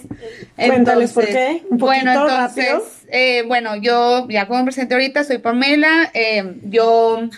Cuéntales 0.54 1.12
por 1.12 1.26
qué, 1.26 1.64
un 1.68 1.78
bueno, 1.78 2.12
entonces, 2.12 3.04
eh, 3.10 3.42
bueno, 3.48 3.74
yo 3.74 4.26
ya 4.30 4.46
como 4.46 4.60
me 4.60 4.66
presenté 4.66 4.94
ahorita, 4.94 5.24
soy 5.24 5.38
Pamela, 5.38 6.08
eh, 6.14 6.54
yo 6.62 7.28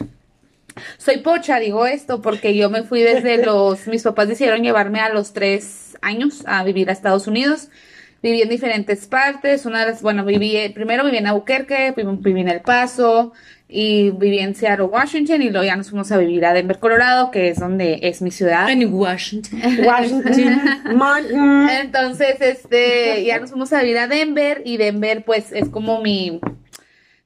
soy 0.98 1.18
pocha, 1.18 1.58
digo 1.58 1.86
esto, 1.86 2.20
porque 2.22 2.54
yo 2.54 2.70
me 2.70 2.82
fui 2.82 3.00
desde 3.00 3.38
los, 3.44 3.86
mis 3.86 4.02
papás 4.02 4.28
decidieron 4.28 4.62
llevarme 4.62 5.00
a 5.00 5.08
los 5.08 5.32
tres 5.32 5.87
años 6.00 6.42
a 6.46 6.64
vivir 6.64 6.90
a 6.90 6.92
Estados 6.92 7.26
Unidos. 7.26 7.68
Viví 8.22 8.42
en 8.42 8.48
diferentes 8.48 9.06
partes, 9.06 9.64
una 9.64 9.80
de 9.80 9.92
las, 9.92 10.02
bueno, 10.02 10.24
viví, 10.24 10.56
primero 10.74 11.04
viví 11.04 11.18
en 11.18 11.28
Albuquerque, 11.28 11.94
viví, 11.96 12.16
viví 12.20 12.40
en 12.40 12.48
El 12.48 12.60
Paso, 12.62 13.32
y 13.68 14.10
viví 14.10 14.38
en 14.38 14.54
Seattle, 14.54 14.86
Washington, 14.86 15.42
y 15.42 15.50
luego 15.50 15.64
ya 15.64 15.76
nos 15.76 15.90
fuimos 15.90 16.10
a 16.10 16.16
vivir 16.16 16.44
a 16.46 16.54
Denver, 16.54 16.78
Colorado, 16.78 17.30
que 17.30 17.48
es 17.50 17.60
donde 17.60 18.00
es 18.02 18.22
mi 18.22 18.30
ciudad. 18.30 18.70
En 18.70 18.92
Washington. 18.92 19.60
Washington. 19.84 20.96
Mm, 20.96 21.68
Entonces, 21.68 22.40
este, 22.40 23.24
ya 23.24 23.38
nos 23.38 23.50
fuimos 23.50 23.72
a 23.74 23.82
vivir 23.82 23.98
a 23.98 24.08
Denver 24.08 24.62
y 24.64 24.78
Denver, 24.78 25.22
pues, 25.24 25.52
es 25.52 25.68
como 25.68 26.00
mi, 26.00 26.40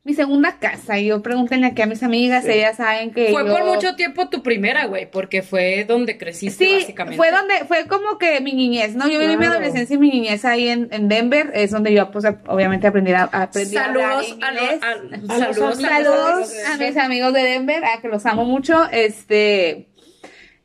mi 0.05 0.15
segunda 0.15 0.59
casa. 0.59 0.99
Y 0.99 1.07
yo 1.07 1.23
pregúntenle 1.23 1.67
aquí 1.69 1.81
a 1.83 1.87
mis 1.87 2.03
amigas, 2.03 2.45
ellas 2.47 2.77
saben 2.79 3.13
que 3.13 3.31
Fue 3.31 3.47
yo- 3.47 3.53
por 3.57 3.65
mucho 3.65 3.95
tiempo 3.95 4.29
tu 4.29 4.43
primera, 4.43 4.87
güey, 4.87 5.09
porque 5.09 5.43
fue 5.43 5.85
donde 5.85 6.19
creciste, 6.19 6.65
Sí, 6.65 6.75
básicamente. 6.75 7.17
fue 7.17 7.31
donde, 7.31 7.55
fue 7.69 7.87
como 7.87 8.19
que 8.19 8.41
mi 8.41 8.53
niñez, 8.53 8.97
¿no? 8.97 9.07
Yo 9.09 9.21
viví 9.21 9.33
mi 9.37 9.45
Claro. 9.45 9.53
adolescencia 9.55 9.95
y 9.95 9.99
mi 9.99 10.11
niñez 10.11 10.45
ahí 10.45 10.69
en, 10.69 10.89
en 10.91 11.09
Denver, 11.09 11.53
es 11.55 11.71
donde 11.71 11.93
yo, 11.93 12.11
pues, 12.11 12.25
obviamente 12.49 12.89
aprendí 12.89 13.13
a, 13.13 13.25
aprendí 13.25 13.77
a 13.77 13.85
hablar 13.85 14.25
Saludos 14.25 14.39
a, 14.43 14.51
los- 14.53 14.63
inglés. 14.63 14.83
a- 14.83 15.35
A 15.35 15.39
los 15.39 15.57
saludos 15.57 15.81
Saludos 15.81 16.53
a 16.67 16.77
mis 16.79 16.97
amigos 16.97 17.33
de 17.33 17.43
Denver, 17.45 17.85
a 17.85 18.01
que 18.01 18.09
los 18.09 18.27
amo 18.27 18.45
mucho. 18.45 18.89
Este, 18.91 19.87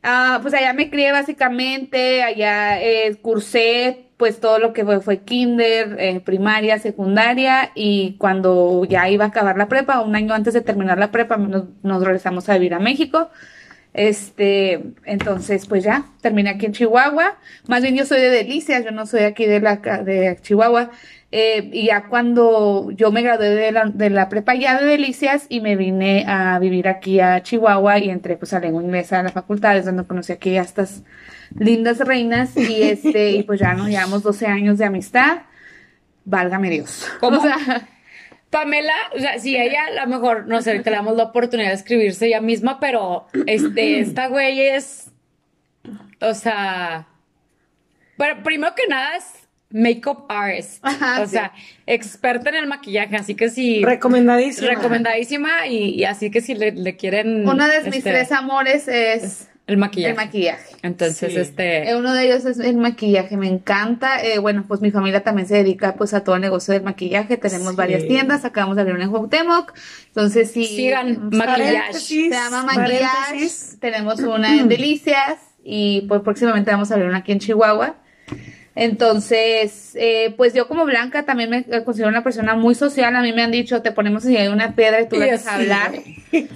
ah, 0.02 0.40
pues 0.42 0.52
allá 0.52 0.72
me 0.72 0.90
crié 0.90 1.12
básicamente, 1.12 2.24
allá 2.24 2.82
eh, 2.82 3.14
cursé 3.22 4.07
pues 4.18 4.40
todo 4.40 4.58
lo 4.58 4.72
que 4.72 4.84
fue, 4.84 5.00
fue 5.00 5.20
kinder, 5.20 5.96
eh, 5.98 6.20
primaria, 6.20 6.78
secundaria 6.78 7.70
y 7.74 8.16
cuando 8.18 8.84
ya 8.84 9.08
iba 9.08 9.24
a 9.24 9.28
acabar 9.28 9.56
la 9.56 9.68
prepa, 9.68 10.00
un 10.00 10.16
año 10.16 10.34
antes 10.34 10.54
de 10.54 10.60
terminar 10.60 10.98
la 10.98 11.12
prepa, 11.12 11.36
nos, 11.36 11.64
nos 11.82 12.02
regresamos 12.02 12.48
a 12.48 12.54
vivir 12.54 12.74
a 12.74 12.80
México. 12.80 13.30
Este, 13.94 14.92
entonces, 15.04 15.66
pues 15.66 15.84
ya, 15.84 16.04
terminé 16.20 16.50
aquí 16.50 16.66
en 16.66 16.72
Chihuahua. 16.72 17.38
Más 17.68 17.82
bien 17.82 17.96
yo 17.96 18.04
soy 18.04 18.20
de 18.20 18.30
Delicias, 18.30 18.84
yo 18.84 18.90
no 18.90 19.06
soy 19.06 19.22
aquí 19.22 19.46
de 19.46 19.60
la 19.60 19.76
de 19.76 20.38
Chihuahua. 20.42 20.90
Eh, 21.30 21.68
y 21.74 21.86
ya 21.86 22.08
cuando 22.08 22.90
yo 22.92 23.12
me 23.12 23.20
gradué 23.20 23.50
de 23.50 23.70
la, 23.70 23.84
de 23.84 24.08
la 24.08 24.30
prepa 24.30 24.54
ya 24.54 24.80
de 24.80 24.86
Delicias 24.86 25.44
y 25.50 25.60
me 25.60 25.76
vine 25.76 26.24
a 26.26 26.58
vivir 26.58 26.88
aquí 26.88 27.20
a 27.20 27.42
Chihuahua 27.42 27.98
y 27.98 28.08
entré 28.08 28.38
pues 28.38 28.54
a 28.54 28.60
lengua 28.60 28.82
inglesa 28.82 29.20
a 29.20 29.22
la 29.22 29.30
facultad, 29.30 29.76
es 29.76 29.84
donde 29.84 30.06
conocí 30.06 30.32
aquí 30.32 30.56
a 30.56 30.62
estas 30.62 31.02
lindas 31.54 31.98
reinas 31.98 32.56
y 32.56 32.82
este, 32.90 33.32
y 33.32 33.42
pues 33.42 33.60
ya 33.60 33.74
nos 33.74 33.88
llevamos 33.88 34.22
12 34.22 34.46
años 34.46 34.78
de 34.78 34.86
amistad. 34.86 35.42
Válgame 36.24 36.70
Dios. 36.70 37.06
¿Cómo? 37.20 37.38
O 37.38 37.42
sea, 37.42 37.88
Pamela, 38.50 38.94
o 39.14 39.18
sea, 39.18 39.38
si 39.38 39.56
ella 39.56 39.84
a 39.86 40.06
lo 40.06 40.06
mejor, 40.06 40.46
no 40.46 40.62
sé, 40.62 40.82
que 40.82 40.90
le 40.90 40.96
damos 40.96 41.16
la 41.16 41.24
oportunidad 41.24 41.68
de 41.68 41.74
escribirse 41.74 42.26
ella 42.26 42.40
misma, 42.40 42.80
pero 42.80 43.26
este, 43.46 44.00
esta 44.00 44.28
güey 44.28 44.60
es, 44.60 45.10
o 46.20 46.32
sea, 46.32 47.06
bueno, 48.16 48.42
primero 48.42 48.74
que 48.74 48.86
nada 48.88 49.16
es 49.16 49.47
makeup 49.70 50.24
artist, 50.30 50.78
Ajá, 50.82 51.20
o 51.22 51.26
sí. 51.26 51.32
sea, 51.32 51.52
experta 51.86 52.48
en 52.50 52.56
el 52.56 52.66
maquillaje, 52.66 53.16
así 53.16 53.34
que 53.34 53.50
si 53.50 53.84
Recomendadísima. 53.84 54.68
recomendadísima 54.68 55.66
y, 55.66 55.90
y 55.90 56.04
así 56.04 56.30
que 56.30 56.40
si 56.40 56.54
le, 56.54 56.72
le 56.72 56.96
quieren 56.96 57.46
uno 57.48 57.66
de 57.68 57.82
mis 57.84 57.96
este, 57.96 58.10
tres 58.10 58.32
amores 58.32 58.88
es 58.88 59.48
el 59.66 59.76
maquillaje. 59.76 60.12
el 60.12 60.16
maquillaje. 60.16 60.76
Entonces, 60.82 61.34
Sí. 61.34 61.38
este 61.38 61.90
Eh, 61.90 61.96
Uno 61.96 62.14
de 62.14 62.24
ellos 62.24 62.46
es 62.46 62.58
el 62.58 62.78
maquillaje, 62.78 63.36
me 63.36 63.48
encanta. 63.48 64.24
Eh, 64.24 64.38
bueno, 64.38 64.64
pues 64.66 64.80
mi 64.80 64.90
familia 64.90 65.22
también 65.22 65.46
se 65.46 65.56
dedica 65.56 65.94
pues 65.96 66.14
a 66.14 66.24
todo 66.24 66.36
el 66.36 66.40
negocio 66.40 66.72
del 66.72 66.82
maquillaje. 66.84 67.36
Tenemos 67.36 67.72
Sí. 67.72 67.76
varias 67.76 68.06
tiendas, 68.06 68.46
acabamos 68.46 68.76
de 68.76 68.80
abrir 68.82 68.94
una 68.96 69.04
en 69.04 69.10
Cuauhtémoc. 69.10 69.74
Entonces 70.06 70.50
sí. 70.50 70.64
Sigan 70.64 71.30
se 71.30 71.36
maquillaje. 71.36 71.74
Paréntesis, 71.74 72.30
llama 72.30 72.62
maquillaje. 72.62 73.48
Tenemos 73.78 74.20
una 74.20 74.54
en 74.58 74.68
Delicias 74.68 75.34
y 75.62 76.06
pues 76.08 76.22
próximamente 76.22 76.70
vamos 76.70 76.90
a 76.90 76.94
abrir 76.94 77.06
una 77.10 77.18
aquí 77.18 77.32
en 77.32 77.40
Chihuahua. 77.40 77.96
Entonces, 78.80 79.92
eh, 79.94 80.34
pues 80.36 80.54
yo 80.54 80.68
como 80.68 80.84
Blanca 80.84 81.24
también 81.24 81.50
me 81.50 81.64
considero 81.84 82.08
una 82.10 82.22
persona 82.22 82.54
muy 82.54 82.74
social. 82.74 83.14
A 83.16 83.22
mí 83.22 83.32
me 83.32 83.42
han 83.42 83.50
dicho, 83.50 83.82
te 83.82 83.90
ponemos 83.90 84.24
así 84.24 84.36
una 84.48 84.74
piedra 84.74 85.00
y 85.00 85.08
tú 85.08 85.18
dejas 85.18 85.46
así. 85.46 85.62
hablar. 85.62 85.92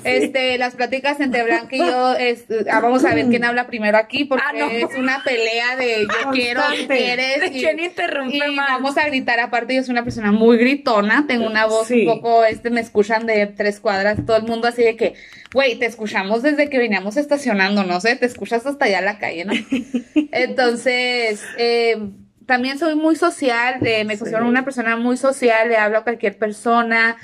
Este, 0.04 0.58
las 0.58 0.74
pláticas 0.74 1.18
entre 1.20 1.44
Blanca 1.44 1.74
y 1.74 1.78
yo, 1.78 2.12
es, 2.14 2.44
ah, 2.70 2.80
vamos 2.80 3.06
a 3.06 3.14
ver 3.14 3.26
quién 3.28 3.42
habla 3.42 3.66
primero 3.68 3.96
aquí, 3.96 4.26
porque 4.26 4.44
Ah, 4.46 4.52
no. 4.52 4.68
es 4.68 4.94
una 4.98 5.22
pelea 5.24 5.76
de 5.76 6.02
yo 6.02 6.30
quiero, 6.30 6.60
tú 6.60 6.66
Constante. 6.68 6.96
quieres. 6.98 7.40
¿De 7.40 7.46
y- 7.46 7.60
quién 7.62 7.80
interrumpe 7.80 8.36
y 8.36 8.54
más? 8.54 8.68
vamos 8.68 8.98
a 8.98 9.06
gritar, 9.06 9.40
aparte 9.40 9.74
yo 9.74 9.82
soy 9.82 9.92
una 9.92 10.04
persona 10.04 10.30
muy 10.30 10.58
gritona, 10.58 11.24
tengo 11.26 11.46
una 11.46 11.64
voz 11.64 11.86
Sí. 11.88 12.06
un 12.06 12.16
poco, 12.20 12.44
este, 12.44 12.68
me 12.68 12.82
escuchan 12.82 13.24
de 13.24 13.46
tres 13.46 13.80
cuadras, 13.80 14.18
todo 14.26 14.36
el 14.36 14.42
mundo 14.42 14.68
así 14.68 14.82
de 14.82 14.94
que, 14.94 15.14
güey, 15.52 15.76
te 15.78 15.86
escuchamos 15.86 16.42
desde 16.42 16.68
que 16.70 16.78
veníamos 16.78 17.16
estacionando, 17.16 17.84
no 17.84 18.00
sé, 18.00 18.16
te 18.16 18.26
escuchas 18.26 18.64
hasta 18.66 18.84
allá 18.86 19.00
en 19.00 19.04
la 19.04 19.18
calle, 19.18 19.44
¿no? 19.44 19.52
Entonces, 20.32 21.42
eh, 21.58 21.98
también 22.46 22.78
soy 22.78 22.94
muy 22.94 23.16
social, 23.16 23.76
eh, 23.86 24.04
me 24.04 24.18
considero 24.18 24.44
Sí. 24.44 24.48
una 24.50 24.64
persona 24.64 24.96
muy 24.96 25.16
social, 25.16 25.68
le 25.68 25.76
hablo 25.76 25.98
a 25.98 26.04
cualquier 26.04 26.36
persona. 26.38 27.16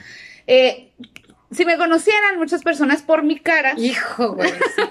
Eh, 0.46 0.92
si 1.50 1.64
me 1.64 1.76
conocieran 1.78 2.36
muchas 2.36 2.62
personas 2.62 3.02
por 3.02 3.22
mi 3.22 3.38
cara, 3.38 3.72
hijo, 3.78 4.34
güey, 4.34 4.50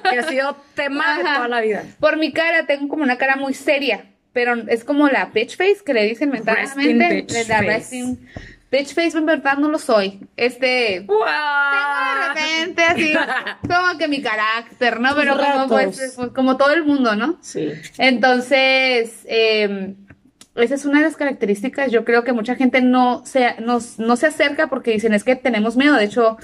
que 0.10 0.20
ha 0.20 0.24
sido 0.24 0.58
tema 0.76 1.18
de 1.18 1.24
toda 1.24 1.48
la 1.48 1.62
vida. 1.62 1.84
por 2.00 2.18
mi 2.18 2.34
cara 2.34 2.66
tengo 2.66 2.88
como 2.88 3.04
una 3.04 3.18
cara 3.18 3.36
muy 3.36 3.54
seria, 3.54 4.06
pero 4.34 4.56
es 4.68 4.84
como 4.84 5.08
la 5.08 5.26
bitch 5.26 5.56
face 5.56 5.78
que 5.86 5.94
le 5.94 6.04
dicen 6.06 6.30
mentalmente. 6.32 6.76
Resting 6.76 7.28
bitch 7.28 7.48
la 7.48 7.58
face. 7.58 7.68
resting 7.68 8.28
bitch 8.72 8.94
face 8.94 9.18
en 9.18 9.26
verdad 9.26 9.58
no 9.58 9.70
lo 9.70 9.80
soy. 9.80 10.20
Este 10.36 11.02
¡Wow! 11.08 11.18
tengo 11.18 11.98
de 12.12 12.28
repente 12.30 12.84
así 12.84 13.14
como 13.68 13.98
que 13.98 14.08
mi 14.08 14.22
carácter, 14.22 15.00
¿no? 15.00 15.16
Pero 15.16 15.38
como 15.38 15.68
pues, 15.68 16.14
pues, 16.16 16.30
como 16.32 16.58
todo 16.58 16.74
el 16.74 16.84
mundo, 16.84 17.16
¿no? 17.16 17.38
Sí. 17.42 17.72
Entonces, 17.98 19.22
eh, 19.26 19.96
esa 20.56 20.76
es 20.76 20.86
una 20.86 21.00
de 21.00 21.06
las 21.06 21.16
características. 21.16 21.92
Yo 21.92 22.04
creo 22.04 22.24
que 22.24 22.34
mucha 22.34 22.56
gente 22.56 22.82
no 22.82 23.24
se, 23.26 23.56
no, 23.62 23.80
no 23.98 24.16
se 24.16 24.28
acerca 24.28 24.68
porque 24.68 24.92
dicen 24.92 25.14
es 25.14 25.24
que 25.24 25.36
tenemos 25.36 25.78
miedo. 25.78 25.96
De 25.96 26.06
hecho, 26.06 26.38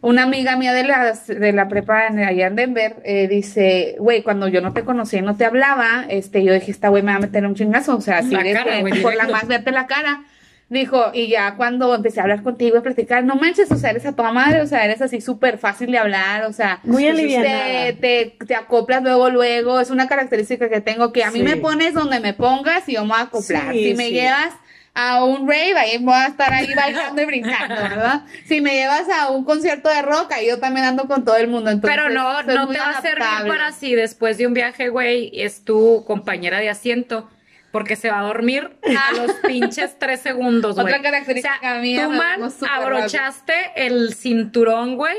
una 0.00 0.22
amiga 0.22 0.56
mía 0.56 0.72
de, 0.72 0.84
las, 0.84 1.26
de 1.26 1.52
la 1.52 1.66
prepa 1.68 2.06
en- 2.06 2.20
allá 2.20 2.46
en 2.46 2.54
Denver 2.56 2.96
eh, 3.04 3.26
dice, 3.28 3.96
güey, 3.98 4.22
cuando 4.22 4.46
yo 4.48 4.60
no 4.60 4.72
te 4.72 4.84
conocía 4.84 5.18
y 5.18 5.22
no 5.22 5.36
te 5.36 5.44
hablaba, 5.44 6.06
este, 6.08 6.44
yo 6.44 6.52
dije, 6.54 6.70
esta 6.70 6.88
güey 6.88 7.02
me 7.02 7.10
va 7.12 7.18
a 7.18 7.20
meter 7.20 7.44
un 7.44 7.54
chingazo. 7.56 7.96
O 7.96 8.00
sea, 8.00 8.18
así 8.18 8.30
La 8.30 8.42
de 8.42 8.52
cara, 8.52 8.72
por 9.02 9.14
la 9.14 9.26
más 9.28 9.46
verte 9.48 9.72
la 9.72 9.86
cara. 9.86 10.22
Dijo, 10.70 11.12
y 11.14 11.28
ya 11.28 11.54
cuando 11.56 11.94
empecé 11.94 12.20
a 12.20 12.24
hablar 12.24 12.42
contigo 12.42 12.76
y 12.76 12.78
a 12.80 12.82
platicar, 12.82 13.24
no 13.24 13.36
manches, 13.36 13.70
o 13.72 13.76
sea, 13.76 13.88
eres 13.90 14.04
a 14.04 14.12
toda 14.14 14.32
madre, 14.32 14.60
o 14.60 14.66
sea, 14.66 14.84
eres 14.84 15.00
así 15.00 15.22
súper 15.22 15.56
fácil 15.56 15.90
de 15.90 15.96
hablar, 15.96 16.44
o 16.44 16.52
sea, 16.52 16.80
Muy 16.82 17.04
pues, 17.04 17.16
te, 17.16 17.96
te, 17.98 18.36
te 18.46 18.54
acoplas 18.54 19.02
luego, 19.02 19.30
luego, 19.30 19.80
es 19.80 19.88
una 19.88 20.08
característica 20.08 20.68
que 20.68 20.82
tengo 20.82 21.10
que 21.10 21.24
a 21.24 21.30
mí 21.30 21.38
Sí. 21.38 21.44
me 21.44 21.56
pones 21.56 21.94
donde 21.94 22.20
me 22.20 22.34
pongas 22.34 22.86
y 22.86 22.94
yo 22.94 23.02
me 23.04 23.08
voy 23.12 23.18
a 23.18 23.22
acoplar. 23.22 23.72
Sí, 23.72 23.84
si 23.90 23.94
me 23.94 24.08
sí. 24.08 24.12
llevas 24.12 24.52
a 24.92 25.24
un 25.24 25.48
rave, 25.48 25.74
ahí 25.78 25.96
voy 25.98 26.12
a 26.12 26.26
estar 26.26 26.52
ahí 26.52 26.74
bailando 26.74 27.22
y 27.22 27.24
brincando, 27.24 27.74
¿verdad? 27.74 28.22
Si 28.46 28.60
me 28.60 28.74
llevas 28.74 29.08
a 29.08 29.30
un 29.30 29.44
concierto 29.44 29.88
de 29.88 30.02
rock, 30.02 30.32
ahí 30.32 30.48
yo 30.48 30.58
también 30.58 30.84
ando 30.84 31.06
con 31.06 31.24
todo 31.24 31.36
el 31.36 31.48
mundo. 31.48 31.70
Entonces, 31.70 31.96
Pero 31.96 32.10
no, 32.12 32.42
no 32.42 32.68
te 32.68 32.78
va 32.78 32.90
a 32.90 33.00
servir 33.00 33.24
para 33.48 33.72
si 33.72 33.94
después 33.94 34.36
de 34.36 34.46
un 34.46 34.52
viaje, 34.54 34.90
güey, 34.90 35.30
es 35.32 35.64
tu 35.64 36.04
compañera 36.06 36.58
de 36.58 36.68
asiento. 36.68 37.30
Porque 37.70 37.96
se 37.96 38.10
va 38.10 38.20
a 38.20 38.22
dormir 38.22 38.70
a 38.82 39.12
los 39.12 39.32
pinches 39.46 39.98
tres 39.98 40.20
segundos, 40.20 40.74
güey. 40.74 40.86
Otra 40.86 41.02
característica 41.02 41.56
o 41.56 41.60
sea, 41.60 41.74
mía, 41.80 42.04
tú, 42.04 42.12
man, 42.12 42.52
abrochaste 42.70 43.72
el 43.76 44.14
cinturón, 44.14 44.96
güey, 44.96 45.16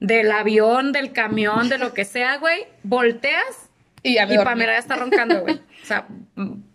del 0.00 0.32
avión, 0.32 0.92
del 0.92 1.12
camión, 1.12 1.68
de 1.68 1.78
lo 1.78 1.92
que 1.92 2.04
sea, 2.04 2.38
güey. 2.38 2.66
Volteas 2.82 3.70
Y 4.02 4.14
ya 4.14 4.26
me 4.26 4.34
y. 4.34 4.38
Pamela 4.38 4.72
ya 4.72 4.78
está 4.78 4.96
roncando, 4.96 5.40
güey. 5.40 5.60
O 5.84 5.86
sea, 5.86 6.06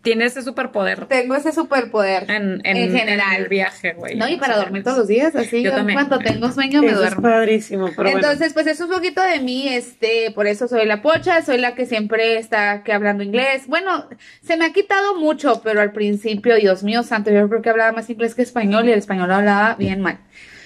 tiene 0.04 0.26
ese 0.26 0.44
superpoder 0.44 1.08
Tengo 1.08 1.34
ese 1.34 1.52
superpoder 1.52 2.30
en, 2.30 2.62
en, 2.64 2.78
en, 2.78 2.92
general. 2.96 3.38
en 3.38 3.42
el 3.42 3.50
viaje, 3.50 3.94
güey. 3.94 4.16
No, 4.16 4.30
y 4.30 4.38
para 4.38 4.56
dormir 4.56 4.84
todos 4.84 5.00
los 5.00 5.08
días, 5.08 5.36
así. 5.36 5.64
Yo 5.64 5.72
Yo, 5.72 5.76
también. 5.78 5.96
cuando 5.98 6.20
tengo 6.20 6.52
sueño 6.52 6.82
me 6.82 6.90
Eso 6.90 6.98
es 6.98 7.02
duermo. 7.02 7.22
padrísimo, 7.24 7.86
pero 7.88 8.12
bueno. 8.12 8.18
Entonces, 8.20 8.54
pues 8.54 8.68
eso 8.68 8.84
es 8.84 8.90
un 8.92 8.96
poquito 8.96 9.24
de 9.24 9.40
mí, 9.40 9.68
este, 9.68 10.30
por 10.36 10.46
eso 10.46 10.68
soy 10.68 10.86
la 10.86 11.02
pocha, 11.02 11.42
soy 11.42 11.58
la 11.58 11.74
que 11.74 11.88
siempre 11.88 12.38
está 12.38 12.84
que 12.84 12.94
hablando 12.94 13.24
inglés. 13.24 13.64
Bueno, 13.66 14.08
se 14.44 14.58
me 14.58 14.66
ha 14.66 14.74
quitado 14.74 15.16
mucho, 15.16 15.62
pero 15.64 15.82
al 15.82 15.92
principio, 15.92 16.56
Dios 16.58 16.84
mío 16.84 17.02
santo, 17.02 17.32
yo 17.32 17.50
creo 17.50 17.64
que 17.64 17.70
hablaba 17.72 17.92
más 17.92 18.12
inglés 18.12 18.36
que 18.36 18.44
español 18.44 18.88
y 18.88 18.92
el 18.92 19.00
español 19.00 19.30
lo 19.30 19.36
hablaba 19.36 19.74
bien 19.74 20.02
mal. 20.02 20.20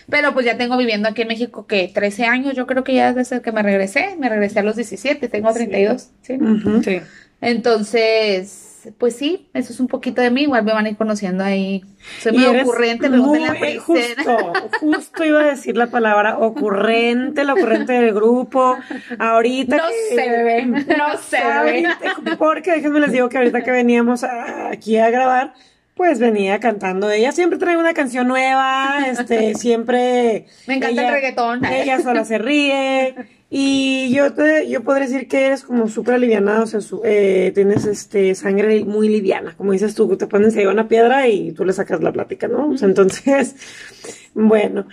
Pero 0.10 0.34
pues 0.34 0.46
ya 0.46 0.58
tengo 0.58 0.78
viviendo 0.78 1.08
aquí 1.10 1.22
en 1.24 1.28
México 1.30 1.66
que 1.68 1.90
13 1.94 2.26
años, 2.26 2.56
yo 2.56 2.68
creo 2.68 2.84
que 2.84 2.94
ya 2.94 3.14
desde 3.14 3.42
que 3.42 3.52
me 3.52 3.64
regresé, 3.64 4.16
me 4.20 4.30
regresé 4.30 4.60
a 4.60 4.64
los 4.64 4.76
17, 4.76 5.30
tengo 5.30 5.54
32, 5.54 6.10
¿sí? 6.22 6.34
Ujú. 6.34 6.84
Sí. 6.84 7.00
Entonces, 7.42 8.90
pues 8.98 9.16
sí, 9.16 9.50
eso 9.54 9.72
es 9.74 9.80
un 9.80 9.88
poquito 9.88 10.22
de 10.22 10.30
mí, 10.32 10.44
igual 10.44 10.64
me 10.64 10.74
van 10.74 10.86
a 10.86 10.90
ir 10.90 10.98
conociendo 10.98 11.44
ahí. 11.44 11.84
Soy 12.20 12.34
muy 12.34 12.46
ocurrente, 12.60 13.10
muy- 13.10 13.40
Priscila. 13.50 13.82
Justo, 13.82 14.54
justo 14.80 15.26
iba 15.26 15.42
a 15.42 15.46
decir 15.46 15.76
la 15.78 15.88
palabra 15.88 16.38
ocurrente, 16.38 17.44
la 17.44 17.54
ocurrente 17.54 17.94
del 17.94 18.14
grupo. 18.14 18.78
Ahorita. 19.20 19.78
No 19.78 19.84
que- 19.88 20.16
se 20.16 20.30
ve, 20.44 20.66
no 20.66 21.18
se 21.18 21.38
ve. 21.38 21.44
Ahorita, 21.44 21.98
porque 22.38 22.72
déjenme 22.72 23.00
les 23.00 23.12
digo 23.12 23.30
que 23.30 23.38
ahorita 23.38 23.62
que 23.64 23.72
veníamos 23.72 24.24
a- 24.24 24.70
aquí 24.70 24.98
a 24.98 25.10
grabar, 25.10 25.54
pues 25.96 26.20
venía 26.20 26.60
cantando. 26.60 27.10
Ella 27.12 27.32
siempre 27.32 27.60
trae 27.60 27.78
una 27.78 27.94
canción 27.94 28.28
nueva, 28.28 29.06
este, 29.08 29.54
siempre. 29.56 30.46
Me 30.68 30.76
encanta 30.76 31.08
el 31.08 31.14
reggaetón. 31.14 31.66
Ella 31.66 32.02
sola 32.02 32.26
se 32.26 32.38
ríe. 32.38 33.16
Y 33.56 34.12
yo 34.12 34.34
te, 34.34 34.68
yo 34.68 34.82
podría 34.84 35.06
decir 35.06 35.28
que 35.28 35.46
eres 35.46 35.62
como 35.64 35.88
súper 35.88 36.16
alivianada, 36.16 36.64
o 36.64 36.66
sea, 36.66 36.82
su- 36.82 37.04
eh, 37.06 37.52
tienes 37.54 37.86
este 37.86 38.34
sangre 38.34 38.84
muy 38.84 39.08
liviana, 39.10 39.54
como 39.56 39.74
dices 39.74 39.94
tú, 39.94 40.18
te 40.18 40.26
pones 40.26 40.58
ahí 40.58 40.66
una 40.66 40.88
piedra 40.88 41.28
y 41.28 41.52
tú 41.52 41.64
le 41.64 41.72
sacas 41.72 42.02
la 42.02 42.12
plática, 42.12 42.48
¿no? 42.48 42.70
O 42.70 42.78
sea, 42.80 42.88
entonces, 42.88 43.56
bueno. 44.34 44.88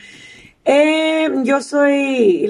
Eh, 0.72 1.28
yo 1.42 1.60
soy 1.62 2.48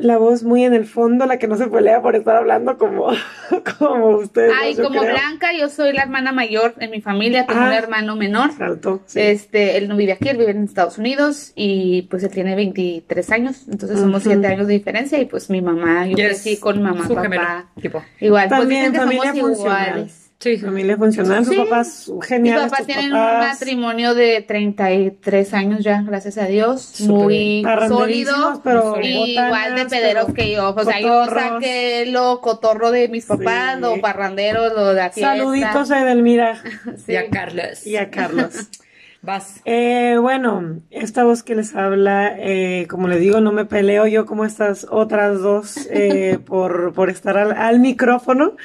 la 0.00 0.18
voz 0.18 0.42
muy 0.42 0.64
en 0.64 0.74
el 0.74 0.86
fondo, 0.86 1.26
la 1.26 1.38
que 1.38 1.46
no 1.46 1.56
se 1.56 1.68
pelea 1.68 2.02
por 2.02 2.16
estar 2.16 2.34
hablando 2.36 2.76
como, 2.78 3.06
como 3.78 4.08
ustedes. 4.16 4.52
Ay, 4.60 4.74
como 4.74 5.00
creo. 5.00 5.12
Blanca, 5.12 5.52
yo 5.56 5.68
soy 5.68 5.92
la 5.92 6.02
hermana 6.02 6.32
mayor 6.32 6.74
en 6.80 6.90
mi 6.90 7.00
familia, 7.00 7.46
tengo 7.46 7.60
Ah. 7.60 7.66
un 7.68 7.72
hermano 7.72 8.16
menor. 8.16 8.50
Salto, 8.58 9.02
sí. 9.06 9.20
Este, 9.20 9.76
él 9.76 9.86
no 9.86 9.96
vive 9.96 10.12
aquí, 10.12 10.28
él 10.28 10.36
vive 10.38 10.50
en 10.50 10.64
Estados 10.64 10.98
Unidos 10.98 11.52
y 11.54 12.02
pues 12.10 12.24
él 12.24 12.30
tiene 12.30 12.56
23 12.56 13.30
años, 13.30 13.68
entonces 13.70 14.00
somos 14.00 14.22
Ujú. 14.26 14.32
7 14.32 14.46
años 14.48 14.66
de 14.66 14.72
diferencia 14.74 15.20
y 15.20 15.26
pues 15.26 15.48
mi 15.48 15.62
mamá, 15.62 16.06
yo 16.08 16.16
Y 16.18 16.20
es 16.22 16.26
crecí 16.42 16.56
con 16.58 16.78
mi 16.78 16.82
mamá, 16.82 17.06
su 17.06 17.14
gemelo, 17.14 17.42
papá. 17.42 17.66
tipo. 17.80 18.02
Igual, 18.20 18.48
pues 18.48 18.60
También 18.62 18.80
dicen 18.80 18.92
que 18.94 18.98
familia 18.98 19.30
somos 19.34 19.56
funcional. 19.58 19.88
iguales. 19.90 20.19
Sí, 20.42 20.56
sí. 20.56 20.64
Familia 20.64 20.96
funcional, 20.96 21.44
sus 21.44 21.54
Sí. 21.54 21.60
papás 21.60 22.08
Mis 22.14 22.26
geniales. 22.26 22.70
papás 22.70 22.86
tienen 22.86 23.12
un 23.12 23.18
matrimonio 23.20 24.14
de 24.14 24.40
33 24.40 25.52
años 25.52 25.84
ya, 25.84 26.00
gracias 26.00 26.38
a 26.38 26.46
Dios, 26.46 26.80
Súper 26.82 27.12
muy 27.14 27.64
sólido 27.88 28.60
pero 28.64 28.96
y 29.02 29.34
botanas, 29.34 29.46
igual 29.48 29.74
de 29.76 29.84
pederos 29.86 30.24
pero 30.24 30.34
que 30.34 30.50
yo, 30.52 30.74
o 30.74 30.82
sea, 30.84 30.98
yo 31.00 31.26
saqué 31.26 32.06
lo 32.06 32.40
cotorro 32.40 32.90
de 32.90 33.08
mis 33.08 33.26
papás, 33.26 33.74
Sí. 33.76 33.80
lo 33.82 34.00
parrandero, 34.00 34.72
lo 34.74 34.86
de 34.86 34.94
la 34.94 35.10
fiesta. 35.10 35.36
Saluditos 35.36 35.90
a 35.90 36.00
Edelmira 36.02 36.58
Sí. 37.04 37.12
Y 37.12 37.16
a 37.16 37.28
Carlos. 37.28 37.86
y 37.86 37.96
a 37.96 38.10
Carlos. 38.10 38.54
Vas. 39.22 39.60
Eh, 39.66 40.16
bueno, 40.18 40.80
esta 40.90 41.24
voz 41.24 41.42
que 41.42 41.54
les 41.54 41.76
habla, 41.76 42.34
eh, 42.38 42.86
como 42.88 43.06
les 43.06 43.20
digo, 43.20 43.42
no 43.42 43.52
me 43.52 43.66
peleo 43.66 44.06
yo 44.06 44.24
como 44.24 44.46
estas 44.46 44.86
otras 44.90 45.42
dos 45.42 45.76
eh, 45.90 46.38
por, 46.46 46.94
por 46.94 47.10
estar 47.10 47.36
al, 47.36 47.52
al 47.52 47.80
micrófono. 47.80 48.56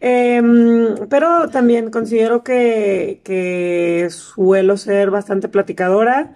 Em, 0.00 1.08
pero 1.08 1.48
también 1.48 1.90
considero 1.90 2.44
que, 2.44 3.20
que 3.24 4.08
suelo 4.10 4.76
ser 4.76 5.10
bastante 5.10 5.48
platicadora. 5.48 6.34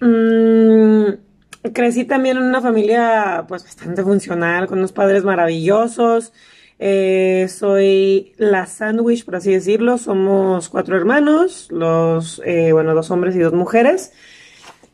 Mm, 0.00 1.70
crecí 1.72 2.04
también 2.04 2.36
en 2.38 2.44
una 2.44 2.60
familia 2.60 3.44
pues 3.48 3.64
bastante 3.64 4.02
funcional, 4.02 4.66
con 4.66 4.78
unos 4.78 4.92
padres 4.92 5.24
maravillosos. 5.24 6.32
Eh, 6.78 7.48
soy 7.48 8.32
la 8.36 8.66
sándwich, 8.66 9.24
por 9.24 9.36
así 9.36 9.52
decirlo. 9.52 9.98
Somos 9.98 10.68
cuatro 10.68 10.96
hermanos, 10.96 11.68
los, 11.70 12.40
eh, 12.44 12.72
bueno, 12.72 12.94
dos 12.94 13.10
hombres 13.10 13.34
y 13.36 13.40
dos 13.40 13.52
mujeres. 13.52 14.12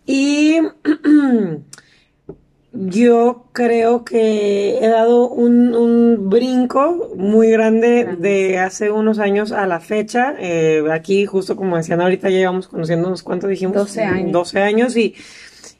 Y 0.06 0.58
yo 2.74 3.46
creo 3.52 4.04
que 4.04 4.78
he 4.78 4.88
dado 4.88 5.28
un, 5.28 5.74
un 5.74 6.28
brinco 6.28 7.12
muy 7.16 7.48
grande 7.48 8.16
de 8.18 8.58
hace 8.58 8.90
unos 8.90 9.20
años 9.20 9.52
a 9.52 9.66
la 9.66 9.78
fecha. 9.78 10.34
Eh, 10.40 10.82
aquí, 10.92 11.24
justo 11.24 11.54
como 11.54 11.76
decían 11.76 12.00
ahorita, 12.00 12.30
ya 12.30 12.38
llevamos 12.38 12.66
conociéndonos, 12.66 13.22
¿cuánto 13.22 13.46
dijimos? 13.46 13.76
12 13.76 14.02
años. 14.02 14.32
12 14.32 14.60
años 14.60 14.96
y, 14.96 15.14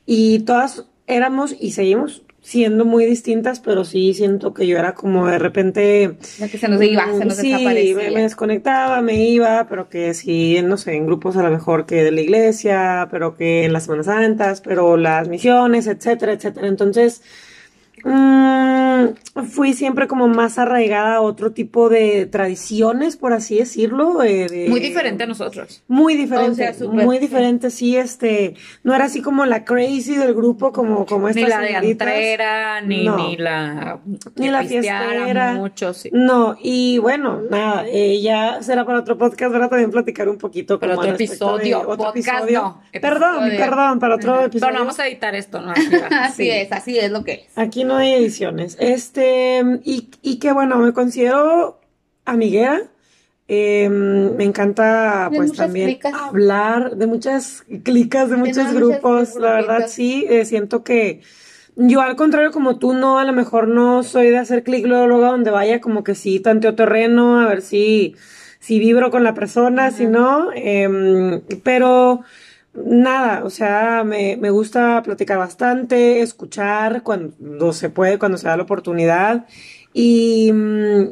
y 0.07 0.41
todas 0.41 0.87
éramos 1.09 1.57
y 1.59 1.73
seguimos 1.73 2.23
siendo 2.45 2.85
muy 2.85 3.07
distintas, 3.07 3.59
pero 3.59 3.87
sí 3.87 4.13
siento 4.13 4.53
que 4.53 4.67
yo 4.67 4.77
era 4.79 4.95
como 4.95 5.27
de 5.27 5.39
repente... 5.39 6.17
La 6.39 6.47
que 6.47 6.59
se 6.59 6.69
nos 6.69 6.81
iba, 6.83 7.07
se 7.17 7.25
nos 7.25 7.37
sí, 7.39 7.51
desaparecía. 7.51 7.97
me, 7.97 8.11
me 8.11 8.23
desconectaba, 8.23 9.01
me 9.01 9.17
iba, 9.17 9.67
pero 9.67 9.89
que 9.89 10.13
sí, 10.13 10.61
no 10.63 10.77
sé, 10.77 10.95
en 10.95 11.07
grupos 11.07 11.39
a 11.39 11.43
lo 11.43 11.51
mejor 11.51 11.87
que 11.87 12.05
de 12.05 12.13
la 12.13 12.21
iglesia, 12.21 13.09
pero 13.11 13.35
que 13.35 13.65
en 13.65 13.73
las 13.73 13.85
Semanas 13.85 14.07
Santas, 14.07 14.61
pero 14.61 14.99
las 14.99 15.27
misiones, 15.27 15.87
etcétera, 15.87 16.35
etcétera. 16.35 16.69
Entonces, 16.69 17.23
mm, 18.05 19.45
fui 19.51 19.73
siempre 19.75 20.07
como 20.07 20.29
más 20.29 20.59
arraigada 20.59 21.17
a 21.17 21.21
otro 21.21 21.53
tipo 21.53 21.88
de 21.88 22.27
tradiciones, 22.27 23.17
por 23.17 23.33
así 23.33 23.59
decirlo. 23.59 24.23
eh, 24.23 24.47
de- 24.49 24.69
Muy 24.69 24.81
diferente 24.81 25.25
a 25.25 25.27
nosotros. 25.27 25.83
Muy 25.88 26.14
diferente, 26.17 26.51
O 26.53 26.55
sea, 26.55 26.75
súper. 26.75 27.05
muy 27.05 27.19
diferente, 27.19 27.71
sí, 27.71 27.97
este, 27.97 28.55
no 28.83 28.95
era 28.95 29.07
así 29.07 29.21
como 29.23 29.45
la 29.47 29.64
crazy 29.64 30.17
del 30.17 30.35
grupo, 30.35 30.73
como, 30.73 31.05
como 31.07 31.29
Ni 31.29 31.43
estas 31.43 31.49
la 31.49 31.61
de 31.61 31.77
antrera, 31.77 32.81
ni, 32.81 33.05
No. 33.05 33.17
ni 33.17 33.37
la 33.37 33.99
Ni 34.37 34.49
la 34.49 34.62
fiestera. 34.64 35.55
mucho, 35.55 35.93
sí. 35.95 36.11
No, 36.12 36.57
y 36.62 36.99
bueno, 36.99 37.40
nada, 37.51 37.85
eh, 37.88 38.21
ya 38.23 38.62
será 38.62 38.85
para 38.85 39.01
otro 39.01 39.19
podcast, 39.19 39.53
¿verdad? 39.53 39.69
También 39.71 39.90
platicar 39.90 40.29
un 40.29 40.38
poquito. 40.38 40.79
Para 40.79 40.95
como 40.95 41.03
otro 41.09 41.17
respecto 41.19 41.59
de 41.59 41.64
episodio, 41.64 41.97
podcast 41.97 42.51
no, 42.51 42.83
Perdón, 43.01 43.47
episodio. 43.49 43.59
perdón, 43.64 43.99
para 43.99 44.14
otro 44.14 44.35
episodio. 44.45 44.61
Pero 44.61 44.73
no 44.73 44.79
vamos 44.81 44.99
a 45.01 45.07
editar 45.09 45.35
esto, 45.35 45.61
¿no? 45.61 45.73
Así 45.73 45.88
va. 45.97 46.07
Así 46.25 46.45
Sí. 46.45 46.51
es, 46.51 46.73
así 46.73 46.99
es 46.99 47.11
lo 47.11 47.23
que 47.25 47.33
es. 47.33 47.59
Aquí 47.59 47.85
no 47.85 47.94
hay 47.97 48.13
ediciones. 48.15 48.77
Este, 48.81 49.63
y, 49.85 50.11
y 50.23 50.39
que 50.39 50.53
bueno, 50.53 50.79
me 50.79 50.93
considero 50.93 51.81
amiguera. 52.25 52.83
Eh, 53.47 53.91
me 53.91 54.45
encanta, 54.45 55.29
De 55.31 55.37
pues 55.37 55.53
también 55.53 55.87
clicas. 55.89 56.15
hablar 56.15 56.97
de 56.97 57.07
muchas 57.07 57.63
clicas, 57.83 58.31
de 58.31 58.37
muchos 58.37 58.73
grupos. 58.73 59.35
La 59.37 59.53
verdad, 59.53 59.87
sí, 59.89 60.25
eh, 60.31 60.45
siento 60.47 60.83
que 60.83 61.21
yo, 61.77 62.01
al 62.01 62.17
contrario, 62.17 62.53
como 62.53 62.79
tú, 62.79 62.95
no, 62.95 63.19
a 63.19 63.25
lo 63.25 63.33
mejor 63.33 63.69
no 63.69 64.03
soy 64.03 64.31
de 64.31 64.39
hacer 64.39 64.63
clic 64.63 64.87
luego, 64.87 65.07
luego 65.09 65.27
a 65.27 65.31
donde 65.31 65.51
vaya, 65.51 65.81
como 65.81 66.05
que 66.05 66.15
sí, 66.15 66.41
tanteo 66.41 66.75
terreno, 66.75 67.41
a 67.41 67.47
ver 67.49 67.61
si, 67.63 68.15
si 68.61 68.79
vibro 68.79 69.11
con 69.11 69.25
la 69.25 69.35
persona, 69.35 69.91
si 69.91 70.07
no. 70.07 70.51
em, 70.55 71.43
pero 71.63 72.23
Nada, 72.75 73.45
o 73.45 73.51
sea, 73.51 74.03
me, 74.05 74.37
me 74.37 74.51
gusta 74.51 75.03
platicar 75.05 75.39
bastante, 75.39 76.21
escuchar 76.23 77.03
cuando 77.03 77.73
se 77.73 77.89
puede, 77.91 78.19
cuando 78.19 78.37
se 78.39 78.49
da 78.49 78.57
la 78.57 78.65
oportunidad. 78.65 79.47
Y 79.93 80.51
mm, 80.53 81.05